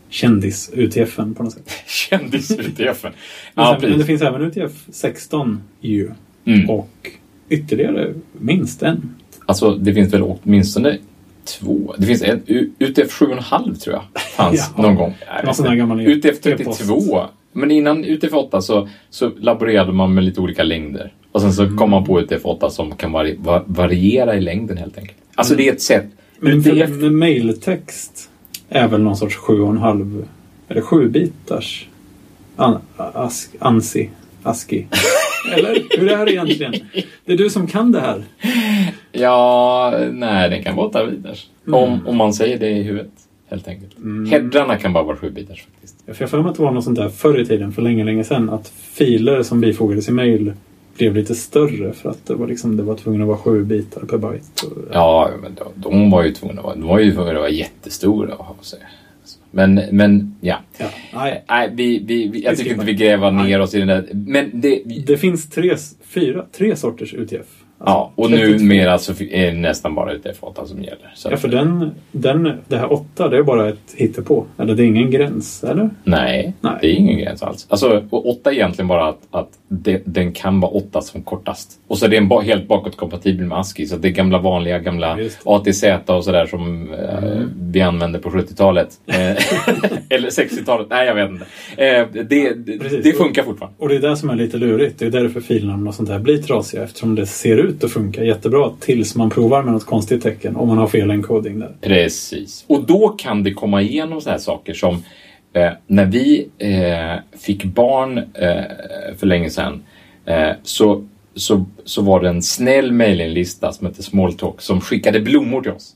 [0.10, 1.70] kändis-UTFen på något sätt.
[1.88, 3.12] Kändis-UTFen.
[3.54, 6.10] Men, Ja, sen, men det finns även UTF 16 ju.
[6.46, 6.70] Mm.
[6.70, 6.90] Och
[7.52, 9.16] ytterligare minst en.
[9.46, 10.98] Alltså, det finns väl åtminstone
[11.60, 11.96] två.
[11.98, 12.42] Det finns en,
[12.80, 14.82] UTF 7,5 tror jag fanns Ja.
[14.84, 15.14] någon gång.
[16.08, 16.80] UTF e-post.
[16.80, 17.22] 32.
[17.54, 21.14] Men innan UTF 8 så, så laborerade man med lite olika längder.
[21.32, 24.78] Och sen så kom man på UTF 8 som kan vari, va, variera i längden
[24.78, 25.18] helt enkelt.
[25.36, 26.06] Alltså det är ett sätt.
[26.40, 28.30] Men UTF, mailtext
[28.70, 30.24] är väl någon sorts 7,5
[30.70, 31.88] eller 7 bitars
[32.56, 32.78] an,
[33.60, 34.10] ANSI,
[34.44, 34.88] ASCII.
[35.54, 36.74] Eller hur är det egentligen?
[37.26, 38.24] Det är du som kan det här.
[39.12, 41.48] ja, nej den kan vara 8 bitars.
[41.68, 41.80] Mm.
[41.80, 43.12] Om, om man säger det i huvudet.
[43.50, 43.96] Helt enkelt.
[44.32, 45.96] Headrarna kan bara vara 7 bitars faktiskt.
[46.06, 47.82] För jag har för mig att det var något sånt där förr i tiden, för
[47.82, 50.54] länge, länge sedan, att filer som bifogades i mail
[50.98, 54.02] blev lite större för att det var, liksom, det var tvungen att vara 7 bitar
[54.02, 54.46] per byte.
[54.92, 57.50] Ja, men de, de var ju tvungna att vara, de var ju tvungna att vara
[57.50, 58.38] jättestora.
[58.62, 58.80] Sig.
[59.52, 60.60] Men, men ja.
[60.78, 61.44] ja, nej.
[61.50, 63.60] Nej, vi, vi, vi, jag tycker inte vi gräver ner Nej.
[63.60, 64.08] oss i den där.
[64.14, 64.82] Men det...
[65.06, 65.76] Det finns tre,
[66.08, 67.61] fyra, tre sorters UTF.
[67.86, 68.58] Ja, och 32.
[68.64, 71.12] numera så fi- är det nästan bara UTF-8 som gäller.
[71.16, 74.46] Så Ja, för den, den, det här åtta, det är bara ett hittepå.
[74.58, 75.90] Eller det är ingen gräns, eller?
[76.04, 76.74] Nej, Nej.
[76.82, 77.68] det är ingen gräns alls.
[77.70, 81.72] Alltså, och 8 är egentligen bara att, att det, den kan vara 8 som kortast.
[81.88, 83.86] Och så är den ba, helt bakåtkompatibel med ASCII.
[83.88, 88.90] Så det är gamla vanliga gamla ATZ och sådär som eh, vi använde på 70-talet.
[89.08, 89.18] Eh,
[90.10, 90.88] Eller 60-talet.
[90.90, 91.46] Nej, jag vet inte.
[91.78, 93.76] Eh, det, det, det funkar fortfarande.
[93.80, 95.00] Och det är det som är lite lurigt.
[95.00, 96.84] Det är därför filnamn och sånt där blir trasiga.
[96.84, 100.56] Eftersom det ser ut att funka jättebra tills man provar med något konstigt tecken.
[100.56, 101.72] Om man har fel encoding där.
[101.82, 102.64] Precis.
[102.68, 104.94] Och då kan det komma igenom så här saker som
[105.54, 109.84] eh, när vi eh, fick barn eh, för länge sedan
[110.26, 111.04] eh, så,
[111.36, 115.96] så, så var det en snäll mailinglista som hette Smalltalk som skickade blommor till oss.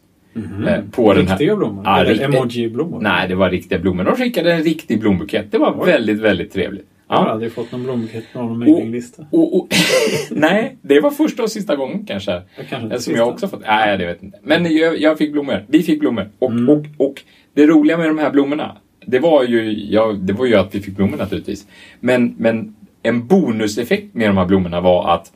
[0.67, 1.33] Eh, på den här...
[1.37, 1.81] Riktiga blommor?
[1.85, 2.99] Ja, Eller riktiga- emoji-blommor?
[3.01, 4.03] Nej, det var riktiga blommor.
[4.03, 5.51] De skickade en riktig blombukett.
[5.51, 5.91] Det var Oj.
[5.91, 6.85] väldigt, väldigt trevligt.
[7.07, 9.25] Jag har aldrig fått någon blombukett på någon mailinglista.
[9.31, 9.67] Och, och,
[10.31, 12.41] nej, det var första och sista gången kanske.
[12.69, 13.61] Kanske Som jag också fått.
[13.67, 14.39] Nej, det vet jag inte.
[14.43, 15.65] Men jag, jag fick blommor.
[15.67, 16.29] Vi fick blommor.
[16.39, 16.69] Och, Mm.
[16.69, 17.21] och, och
[17.53, 20.81] det roliga med de här blommorna, det var ju, ja, det var ju att vi
[20.81, 21.67] fick blommor naturligtvis.
[21.99, 25.31] Men, men en bonuseffekt med de här blommorna var att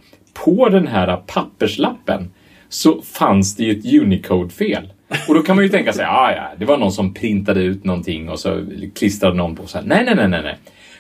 [0.46, 2.32] på den här papperslappen
[2.70, 4.94] så fanns det ju ett Unicode-fel.
[5.28, 7.84] Och då kan man ju tänka sig, ah, ja, det var någon som printade ut
[7.84, 8.66] någonting och så
[8.96, 9.86] klistrade någon på så här.
[9.86, 10.58] Nej, nej, nej, nej, nej.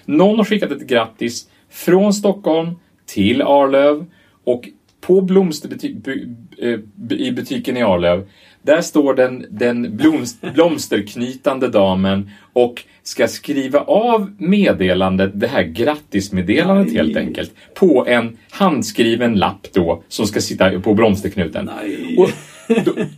[0.10, 2.70] Någon har skickat ett grattis från Stockholm
[3.06, 4.06] till Arlöv
[4.44, 4.70] och
[5.02, 8.28] på blomsterbutik, bu- eh, i butiken i Arlöv
[8.62, 16.88] där står den, den blomst, blomsterknytande damen och ska skriva av meddelandet, det här grattismeddelandet
[16.88, 16.96] Nej.
[16.96, 21.70] helt enkelt, på en handskriven lapp då som ska sitta på blomsterknuten.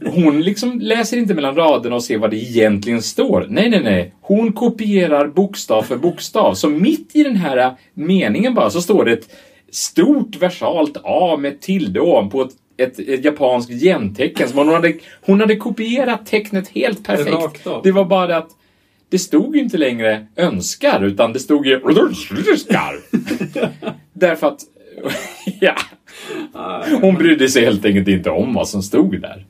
[0.05, 3.45] Hon liksom läser inte mellan raderna och ser vad det egentligen står.
[3.49, 4.13] Nej, nej, nej.
[4.21, 6.53] Hon kopierar bokstav för bokstav.
[6.53, 9.29] Så mitt i den här meningen bara så står det ett
[9.71, 14.49] stort versalt A med tilde ovanpå ett, ett, ett japanskt gentecken.
[14.49, 17.67] Som hon, hade, hon hade kopierat tecknet helt perfekt.
[17.83, 18.49] Det var bara det att
[19.09, 22.99] det stod ju inte längre önskar, utan det stod ju önskar.
[24.13, 24.59] Därför att,
[25.59, 25.75] ja,
[27.01, 29.45] hon brydde sig helt enkelt inte om vad som stod där.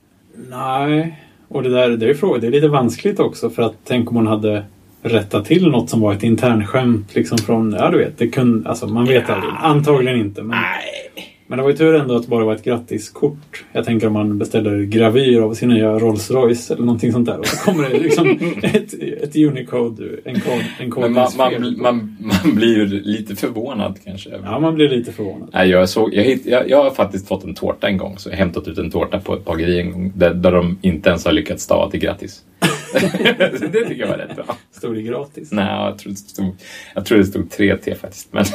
[0.49, 4.09] Nej, och det där det är, fråga, det är lite vanskligt också för att tänk
[4.09, 4.63] om hon hade
[5.03, 8.87] rättat till något som var ett internskämt liksom från, ja du vet, det kunde, alltså
[8.87, 9.33] man vet Ja.
[9.35, 9.53] aldrig.
[9.61, 10.41] Antagligen inte.
[10.41, 11.30] Men, Nej.
[11.51, 13.65] Men det var ju tur ändå att det bara var ett grattiskort.
[13.71, 17.39] Jag tänker om man beställer gravyr av sin nya Rolls Royce eller någonting sånt där
[17.39, 18.29] och så kommer det liksom
[18.61, 23.99] ett, ett Unicode, en kod, en Men man, man, man, man blir ju lite förvånad
[24.05, 24.29] kanske.
[24.43, 25.49] Ja, man blir lite förvånad.
[25.53, 28.33] Nej, jag, såg, jag, jag, jag har faktiskt fått en tårta en gång, så jag
[28.33, 31.25] har hämtat ut en tårta på ett bageri en gång, där, där de inte ens
[31.25, 32.41] har lyckats stava till grattis.
[33.71, 34.57] det tycker jag var rätt bra.
[34.71, 35.51] Stod det gratis?
[35.51, 36.55] Nej, jag tror det stod,
[36.95, 38.33] jag tror det stod 3T faktiskt.
[38.33, 38.45] Men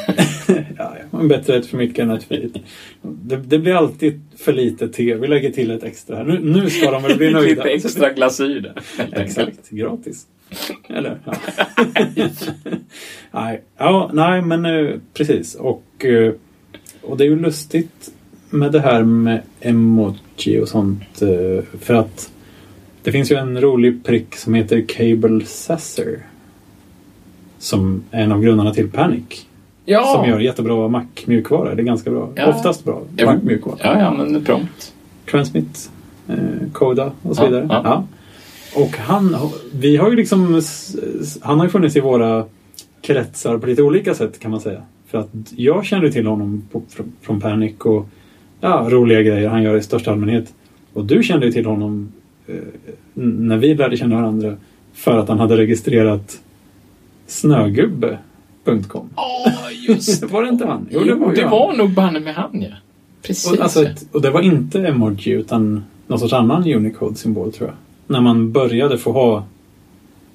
[0.79, 1.19] Ja, ja.
[1.19, 2.61] Bättre ett för mycket än ett för lite.
[3.03, 5.15] Det, det blir alltid för lite te.
[5.15, 6.25] Vi lägger till ett extra här.
[6.25, 7.65] Nu, nu ska de väl bli nöjda.
[7.65, 8.75] lite extra glasyr där.
[9.23, 10.27] Exakt, gratis.
[10.89, 11.19] Eller?
[11.25, 11.33] Ja.
[13.31, 13.63] nej.
[13.79, 15.55] Ja, nej, men eh, precis.
[15.55, 16.33] Och, eh,
[17.03, 18.11] och det är ju lustigt
[18.51, 21.23] med det här med emoji och sånt.
[21.23, 22.31] eh, För att
[23.07, 26.19] det finns ju en rolig prick som heter Cable Sasser.
[27.59, 29.47] Som är en av grundarna till Panic.
[29.85, 30.15] Ja.
[30.15, 31.75] Som gör jättebra Mac-mjukvara.
[31.75, 32.29] Det är ganska bra.
[32.35, 32.47] Ja.
[32.47, 33.27] Oftast bra Jo.
[33.27, 33.77] Mac-mjukvara.
[33.83, 34.93] Ja, ja, men prompt.
[35.31, 35.91] Transmit,
[36.29, 36.35] eh,
[36.73, 37.67] Coda och så Ja, vidare.
[37.71, 37.81] ja.
[37.85, 38.05] Ja.
[38.83, 39.37] Och han,
[39.73, 40.63] vi har ju liksom,
[41.41, 42.45] han har ju funnits i våra
[43.03, 44.83] kretsar på lite olika sätt kan man säga.
[45.07, 48.09] För att jag kände till honom på, från, från Panic och
[48.61, 50.55] ja, roliga grejer han gör i största allmänhet.
[50.93, 52.13] Och du kände ju till honom
[53.15, 54.57] när vi lärde känna varandra
[54.95, 56.41] för att han hade registrerat
[57.27, 59.09] snögubbe.com.
[59.17, 59.45] Ja,
[59.89, 60.89] just Var det inte han?
[60.91, 61.51] Jo, det var det han.
[61.51, 62.69] var nog banne med han, ja.
[63.23, 63.53] Precis.
[63.53, 67.77] Och, alltså, ett, och det var inte emoji utan någon sorts annan Unicode-symbol tror jag.
[68.07, 69.45] När man började få ha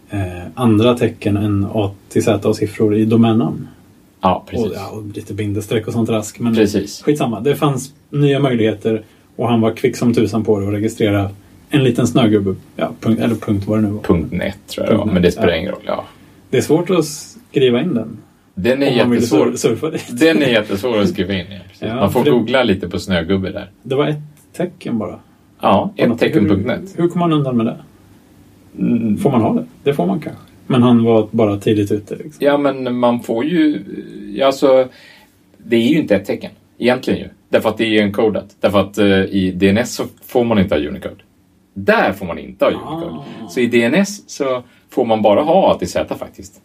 [0.10, 3.68] eh, andra tecken än A till Z och siffror i domännamn.
[4.22, 4.72] Ja, Och, precis.
[4.76, 6.40] ja, och lite bindestreck och sånt rask.
[6.40, 7.02] Men Precis.
[7.02, 7.40] skitsamma.
[7.40, 9.04] Det fanns nya möjligheter
[9.36, 11.30] och han var kvick som tusan på det och registrera
[11.72, 12.56] en liten snögubbe.
[12.76, 14.02] Ja, punkt, eller punkt vad det nu var.
[14.02, 15.82] Punkt .net tror jag det var, Punkt men det spelar ingen roll.
[15.86, 16.06] Ja.
[16.50, 18.18] Det är svårt att skriva in den.
[18.56, 19.46] Den är jättesvår.
[19.46, 20.20] sur- surfa dit.
[20.20, 21.46] Den är jättesvår att skriva in.
[21.50, 21.88] Ja.
[21.88, 23.70] Ja, Man får det- googla lite på snögubbe där.
[23.84, 24.18] Det var ett
[24.58, 25.20] tecken bara.
[25.62, 27.78] Ja, ett tecken hur, punkt hur kom man undan med det?
[28.80, 29.18] Mm.
[29.18, 29.66] Får man ha det?
[29.84, 30.42] Det får man kanske.
[30.68, 32.16] Men han var bara tidigt ute.
[32.16, 32.46] Liksom.
[32.46, 33.84] Ja, men man får ju...
[34.44, 34.88] Alltså,
[35.58, 36.52] det är ju inte ett tecken.
[36.78, 37.28] Egentligen ju.
[37.50, 38.56] Därför att det är encodat.
[38.60, 41.16] Därför att eh, i DNS så får man inte ha Unicode.
[41.74, 43.06] Där får man inte ha Unicode.
[43.06, 43.48] Ah.
[43.50, 46.62] Så i DNS så får man bara ha A till Z faktiskt.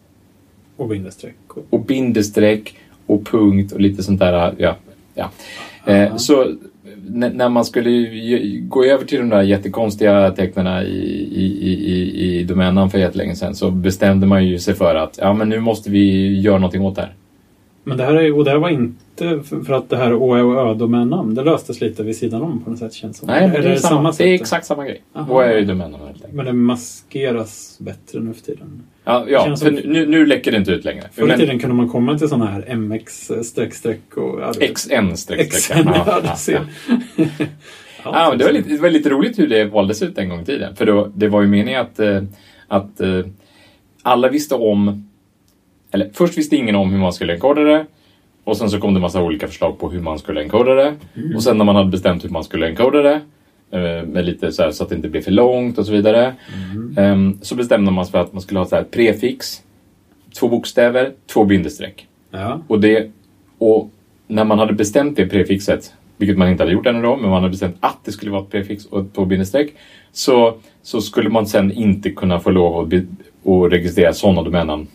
[0.77, 1.35] Och bindestreck.
[1.69, 4.53] Och, bindestreck och punkt och lite sånt där.
[4.57, 4.75] Ja,
[5.15, 5.29] ja.
[5.85, 7.91] Eh, så n- när man skulle
[8.61, 10.89] gå över till de där jättekonstiga tecknen i,
[11.31, 15.33] i, i, i, domännamn för jättelänge sedan så bestämde man ju sig för att ja,
[15.33, 17.13] men nu måste vi göra någonting åt det här.
[17.87, 20.69] Men det här, är, och det här var inte för, att det här Å och
[20.69, 23.27] Ö-domännamn, det löstes lite vid sidan om på något sätt känns som.
[23.27, 24.17] Nej, men Eller det är, samma, sätt?
[24.17, 25.01] det är exakt samma grej.
[25.13, 26.33] Vad är ju domännamn helt enkelt.
[26.33, 28.83] Men det maskeras bättre nu för tiden.
[29.03, 31.03] Ja, ja för nu, nu läcker det inte ut längre.
[31.11, 34.41] Förr i tiden kunde man komma till sådana här MX streck streck och...
[34.41, 36.61] Ja, det- XN streck XN, ja, du ser.
[38.03, 40.41] Ja, men det, var lite, det var lite roligt hur det valdes ut en gång
[40.41, 40.75] i tiden.
[40.75, 42.21] För då, det var ju meningen att, eh,
[42.67, 43.25] att eh,
[44.01, 45.06] alla visste om...
[45.91, 47.85] Eller först visste ingen om hur man skulle enkoda det.
[48.43, 50.95] Och sen så kom det massa olika förslag på hur man skulle enkoda det.
[51.35, 53.21] Och sen när man hade bestämt hur man skulle enkoda det.
[53.71, 56.35] eh, Med lite så, här, så att det inte blev för långt och så vidare.
[56.97, 59.61] ehm, Så bestämde man sig för att man skulle ha så här prefix.
[60.39, 62.07] Två bokstäver, två bindestreck.
[62.31, 62.61] Ja.
[62.67, 63.11] Och, det,
[63.57, 63.91] och
[64.27, 67.41] när man hade bestämt det prefixet, vilket man inte hade gjort ännu då, men man
[67.41, 69.73] hade bestämt att det skulle vara ett prefix och två bindestreck,
[70.11, 74.87] så, så skulle man sen inte kunna få lov att, att registrera sådana domännamn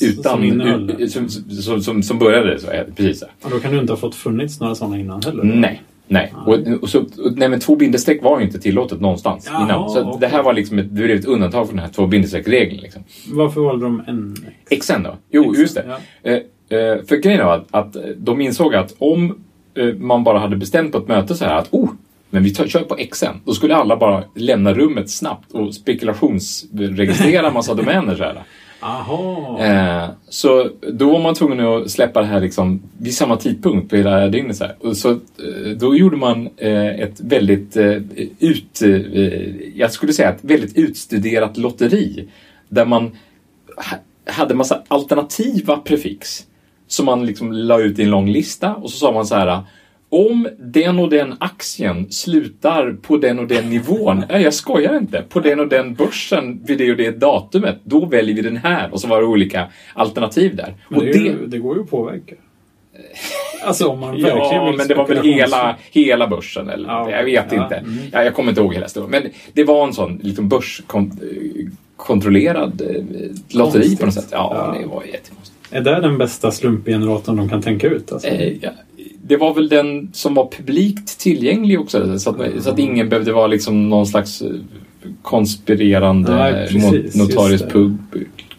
[0.00, 2.66] Utan, som som, som, som, som började så.
[2.96, 3.26] Precis så.
[3.42, 5.44] Och då kan du inte ha fått funnits några sådana innan heller?
[5.44, 5.82] Nej.
[6.08, 6.32] Nej.
[6.46, 9.90] Och, och så, och, nej, men två bindestreck var ju inte tillåtet någonstans Jaha, innan.
[9.90, 10.20] Så okej.
[10.20, 12.80] det här var liksom ett, det blev ett undantag från den här två bindestreck-regeln.
[12.82, 13.04] Liksom.
[13.32, 14.36] Varför valde de en?
[14.80, 15.16] XN då?
[15.30, 16.00] Jo, XN, just det.
[16.22, 19.38] Eh, eh, för grejen var att, att de insåg att om
[19.74, 21.90] eh, man bara hade bestämt på ett möte så här att oh,
[22.30, 23.26] men vi tar, kör på XN.
[23.44, 28.16] Då skulle alla bara lämna rummet snabbt och spekulationsregistrera massa domäner.
[28.16, 28.42] Så, här.
[28.82, 29.58] Aha.
[29.60, 33.96] Eh, så då var man tvungen att släppa det här liksom vid samma tidpunkt på
[33.96, 34.56] hela dygnet.
[34.56, 34.76] Så, här.
[34.80, 37.96] Och så eh, då gjorde man eh, ett väldigt eh,
[38.38, 38.90] ut, eh,
[39.78, 42.28] jag skulle säga ett väldigt utstuderat lotteri.
[42.68, 43.10] Där man
[43.76, 46.46] ha- hade massa alternativa prefix
[46.86, 49.60] som man liksom la ut i en lång lista och så sa man så här
[50.12, 55.22] om den och den aktien slutar på den och den nivån, nej jag skojar inte,
[55.28, 58.88] på den och den börsen vid det och det datumet, då väljer vi den här.
[58.92, 60.74] Och så var det olika alternativ där.
[60.88, 62.34] Men och det, ju, det går ju att påverka.
[63.64, 67.10] Alltså om man verkligen Ja, vill men det var väl hela, hela börsen eller Ja,
[67.10, 67.76] Jag vet ja, inte.
[67.76, 67.98] mm.
[68.12, 69.10] Ja, jag kommer inte ihåg hela storyn.
[69.10, 72.88] Men det var en sån liten börskontrollerad eh,
[73.56, 74.28] lotteri på något sätt.
[74.30, 75.58] Ja, det var jättekonstigt.
[75.70, 78.12] Är det den bästa slumpgeneratorn de kan tänka ut?
[78.12, 78.28] Alltså?
[78.28, 78.52] Eh,
[79.24, 82.18] det var väl den som var publikt tillgänglig också.
[82.18, 84.50] Så att, så att ingen behövde vara liksom någon slags eh,
[85.22, 87.98] konspirerande Nej, precis, mot- notarius pub,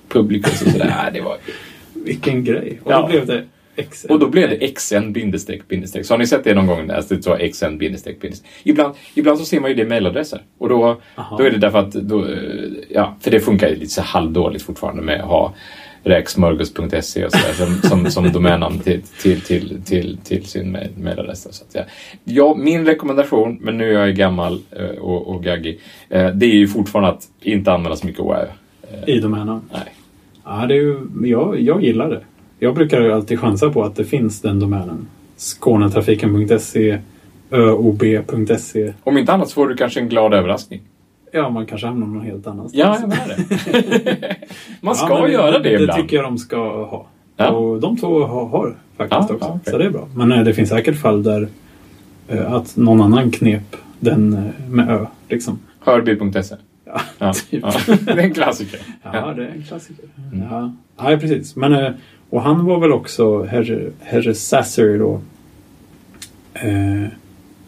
[0.10, 0.94] publicus och sådär.
[1.04, 1.38] Nej, det var,
[1.94, 2.80] Vilken grej.
[2.84, 3.02] Och Ja.
[3.02, 3.44] då blev det
[3.92, 4.08] XN.
[4.12, 6.06] och då blev det xn bindestreck bindestreck.
[6.06, 6.88] Så har ni sett det någon gång?
[6.88, 8.52] Där det står xn bindestreck bindestreck.
[8.64, 10.42] Ibland, ibland så ser man ju det i mailadresser.
[10.58, 11.38] Och då, Aha.
[11.38, 12.38] då är det därför att, då, eh,
[12.90, 15.54] ja, för det funkar ju lite så halvdåligt fortfarande med att ha
[16.04, 20.78] räksmörgås.se och sådär som, som, som domännamn till, till, till, till, till sin.
[21.34, 21.82] Så att, ja.
[22.24, 25.80] ja, min rekommendation, men nu är jag gammal eh, och, och gaggig,
[26.10, 28.46] eh, det är ju fortfarande att inte använda så mycket OÄ.
[29.08, 29.62] I domänen.
[29.72, 29.94] Nej.
[30.46, 32.22] Ja, det är ju, jag, jag gillar det.
[32.60, 35.08] Jag brukar alltid chansa på att det finns den domänen.
[35.38, 37.00] Skånetrafiken.se
[37.52, 40.82] ÖOB.se Om inte annat så får du kanske en glad överraskning.
[41.36, 42.74] Ja, man kanske hamnar någon helt annanstans.
[42.76, 44.36] Ja, jag det.
[44.82, 46.02] Man ska Ja, göra det, det, ibland.
[46.02, 47.06] tycker jag de ska ha.
[47.38, 47.50] Ja.
[47.50, 49.48] Och de två har, har faktiskt Ja, också.
[49.50, 49.72] okej.
[49.72, 50.08] Så det är bra.
[50.16, 51.48] Men eh, det finns säkert fall där
[52.28, 55.06] eh, att någon annan knep den eh, med Ö.
[55.30, 55.60] Liksom.
[55.80, 56.56] Hörby.se.
[56.86, 57.64] Ja, Ja, typ.
[58.06, 58.80] Det är en klassiker.
[59.04, 60.06] Ja, det är en klassiker.
[60.34, 60.48] Mm.
[60.52, 60.74] Ja.
[61.12, 61.56] ja, precis.
[61.56, 61.94] Men,
[62.30, 65.22] och han var väl också, herr, herr Sasser då.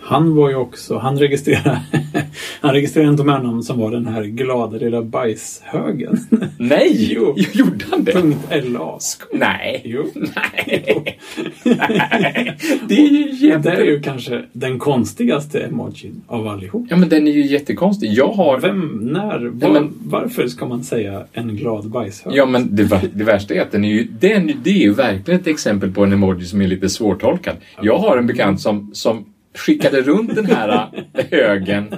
[0.08, 1.82] Han var ju också, han registrerade,
[2.62, 6.18] han registrerade en domännamn som var den här glada lilla bajshögen.
[6.58, 7.14] Nej!
[7.14, 7.36] Jo.
[7.54, 8.62] Gjorde han det?
[8.62, 8.98] .la.
[9.02, 9.82] Sk- Nej.
[9.86, 10.04] Jo.
[10.16, 11.20] Nej.
[11.64, 12.58] Nej.
[12.88, 13.84] Det är ju Det är jätte...
[13.84, 16.88] ju kanske den konstigaste emojin av allihop.
[16.90, 18.12] Ja, men den är ju jättekonstig.
[18.14, 18.60] Jag har...
[18.60, 22.34] Vem, när, var, men- varför ska man säga en glad bajshög?
[22.36, 25.40] Ja, men det, det värsta är att den är ju, den, det är ju verkligen
[25.40, 27.56] ett exempel på en emoji som är lite svårtolkad.
[27.82, 29.26] Jag har en bekant som, som
[29.56, 30.90] skickade runt den här
[31.32, 31.96] högen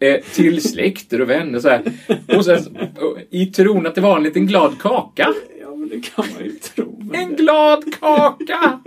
[0.00, 1.82] eh, till släkter och vänner så här.
[2.36, 5.28] Och sen, och, i tron att det var en liten glad kaka.
[5.62, 7.10] Ja, men det kan man ju tro.
[7.12, 8.80] En det- glad kaka!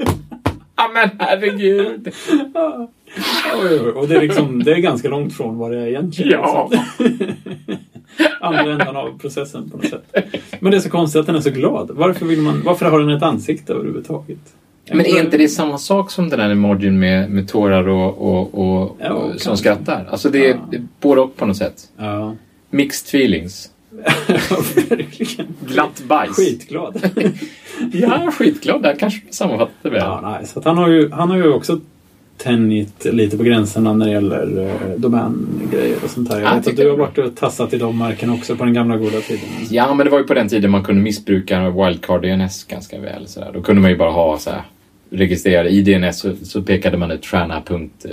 [0.76, 2.14] Ja, men herregud.
[3.96, 6.32] Och det är, liksom, det är ganska långt från vad det är egentligen.
[6.32, 6.72] Ja.
[8.42, 10.16] Andra ändan av processen på något sätt.
[10.60, 11.92] Men det är så konstigt att den är så glad.
[11.94, 14.56] Varför, vill man, varför har den ett ansikte överhuvudtaget?
[14.92, 18.60] Men är inte det samma sak som den här emojin med, med tårar och, och,
[18.84, 20.08] och, Ja, och som skrattar?
[20.12, 20.80] Alltså det är Ja.
[21.02, 21.90] både och på något sätt.
[21.98, 22.36] Ja,
[22.70, 23.70] Mixed feelings.
[24.90, 25.48] verkligen.
[25.68, 26.36] Glatt bajs.
[26.36, 27.12] Skitglad.
[27.92, 28.82] Ja, skitglad.
[28.84, 30.00] Där kanske sammanfattar det väl.
[30.00, 31.80] Ja, nej, så han, har ju, han har ju också
[32.38, 36.40] tänjt lite på gränserna när det gäller eh, domängrejer och sånt här.
[36.40, 38.64] Jag Ja, jag vet att du har varit och tassat i de markerna också på
[38.66, 39.46] den gamla goda tiden.
[39.70, 43.28] Ja, men det var ju på den tiden man kunde missbruka wildcard DNS ganska väl.
[43.28, 43.44] Så.
[43.54, 44.62] Då kunde man ju bara ha så här,
[45.14, 48.12] registrera i DNS så, så pekade man ut stjärna punkt eh,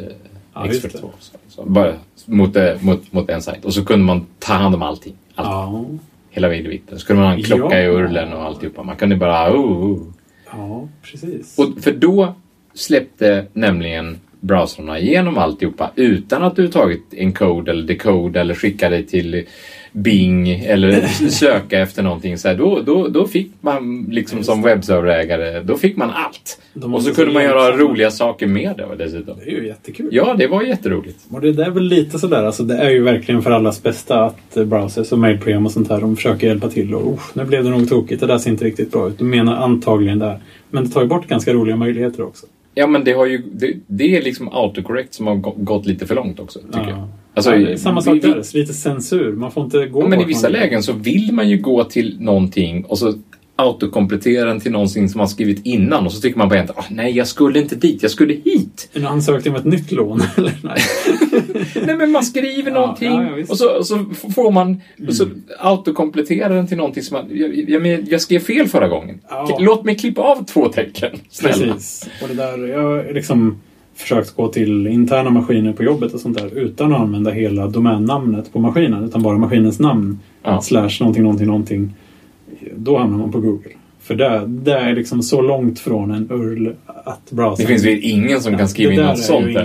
[0.54, 0.92] Ja, just x42.
[0.92, 1.00] det.
[1.00, 1.94] Så, så, bara
[2.26, 3.64] mot, eh, mot, mot en sajt.
[3.64, 5.14] Och så kunde man ta hand om allting.
[5.34, 5.84] Allt, Ja,
[6.30, 6.98] Hela vidvitten.
[6.98, 7.84] Så kunde man ha en klocka Ja.
[7.84, 8.82] i urlen och alltihopa.
[8.82, 9.54] Man kunde bara...
[9.54, 10.06] Oh, oh.
[10.52, 11.58] ja precis.
[11.58, 12.34] Och för då
[12.74, 18.88] släppte nämligen browsrarna igenom alltihopa utan att du tagit en code eller decode eller skicka
[18.88, 19.46] dig till
[19.92, 22.38] Bing eller söka efter någonting.
[22.38, 26.60] Så här, då, då, då fick man liksom som webbserverägare, då fick man allt.
[26.94, 29.36] Och så kunde man göra roliga saker med det dessutom.
[29.44, 30.08] Det är ju jättekul.
[30.12, 31.18] Ja, det var jätteroligt.
[31.30, 34.24] Och det där är väl lite sådär, alltså det är ju verkligen för allas bästa
[34.24, 37.44] att eh, browsers och mailprogram och sånt här, de försöker hjälpa till och "Usch, nu
[37.44, 39.18] blev det nog tokigt, det där ser inte riktigt bra ut.
[39.18, 40.38] Du menar antagligen där.
[40.70, 42.46] Men det tar ju bort ganska roliga möjligheter också.
[42.74, 46.06] Ja, men det har ju, det, det är liksom autocorrect som har gå- gått lite
[46.06, 46.88] för långt också, tycker Ja.
[46.90, 47.08] jag.
[47.34, 49.32] Alltså, ja, samma sak vi- vi- där, lite censur.
[49.32, 50.56] Man får inte gå Ja, men i vissa vill.
[50.60, 53.14] lägen så vill man ju gå till någonting och så
[53.56, 56.84] autokomplettera den till någonting som man skrivit innan och så tycker man bara att ah,
[56.90, 58.88] nej, jag skulle inte dit, jag skulle hit.
[58.92, 60.52] En ansökning om ett nytt lån, eller?
[60.62, 60.78] Nej.
[61.86, 64.04] Nej, men man skriver Ja, någonting ja, ja, och, så, och så
[64.34, 65.26] får man och så
[65.58, 67.26] autokomplettera den till någonting som man...
[67.38, 69.20] Jag, jag, jag skrev fel förra gången.
[69.58, 71.74] Låt mig klippa av två tecken, snälla.
[71.74, 72.08] Precis.
[72.22, 73.60] Och det där, jag liksom
[74.00, 78.52] försökt gå till interna maskiner på jobbet och sånt där utan att använda hela domännamnet
[78.52, 80.18] på maskinen utan bara maskinens namn.
[80.42, 80.60] Ja.
[80.60, 81.94] Slash någonting, någonting, någonting.
[82.76, 83.70] Då hamnar man på Google.
[84.00, 87.66] För det, det är liksom så långt från en URL att browsern...
[87.66, 89.56] Det finns väl ingen som kan skriva in något sånt?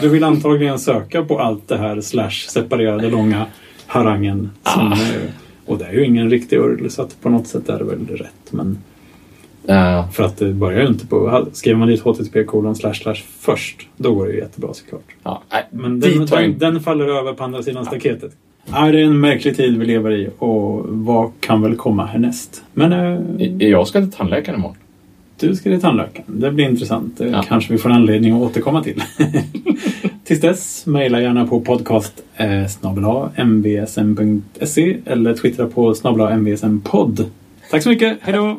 [0.00, 3.46] Du vill antagligen söka på allt det här slash separerade långa
[3.86, 4.50] harangen.
[4.62, 4.96] Som, Ah.
[5.66, 8.06] Och det är ju ingen riktig URL så att på något sätt är det väl
[8.06, 8.52] rätt.
[8.52, 8.78] Men
[9.66, 10.08] Ja.
[10.12, 11.46] för att det börjar ju inte på...
[11.52, 15.02] Skriver man dit http kolon slash slash först, då går det ju jättebra såklart.
[15.22, 18.32] Ja, nej, Men den, den, den faller över på andra sidan staketet.
[18.72, 22.62] Ja, det är en märklig tid vi lever i och vad kan väl komma härnäst?
[22.72, 24.76] Men eh, Jag ska till tandläkaren imorgon.
[25.40, 26.40] du ska till tandläkaren.
[26.40, 27.20] Det blir intressant.
[27.32, 27.42] Ja.
[27.48, 29.02] kanske vi får anledning att återkomma till.
[30.24, 37.24] Tills dess, mejla gärna på podcast eh, mvsm.se eller twittra på snabel-a mvsm-podd.
[37.70, 38.18] Tack så mycket.
[38.20, 38.56] Hej då!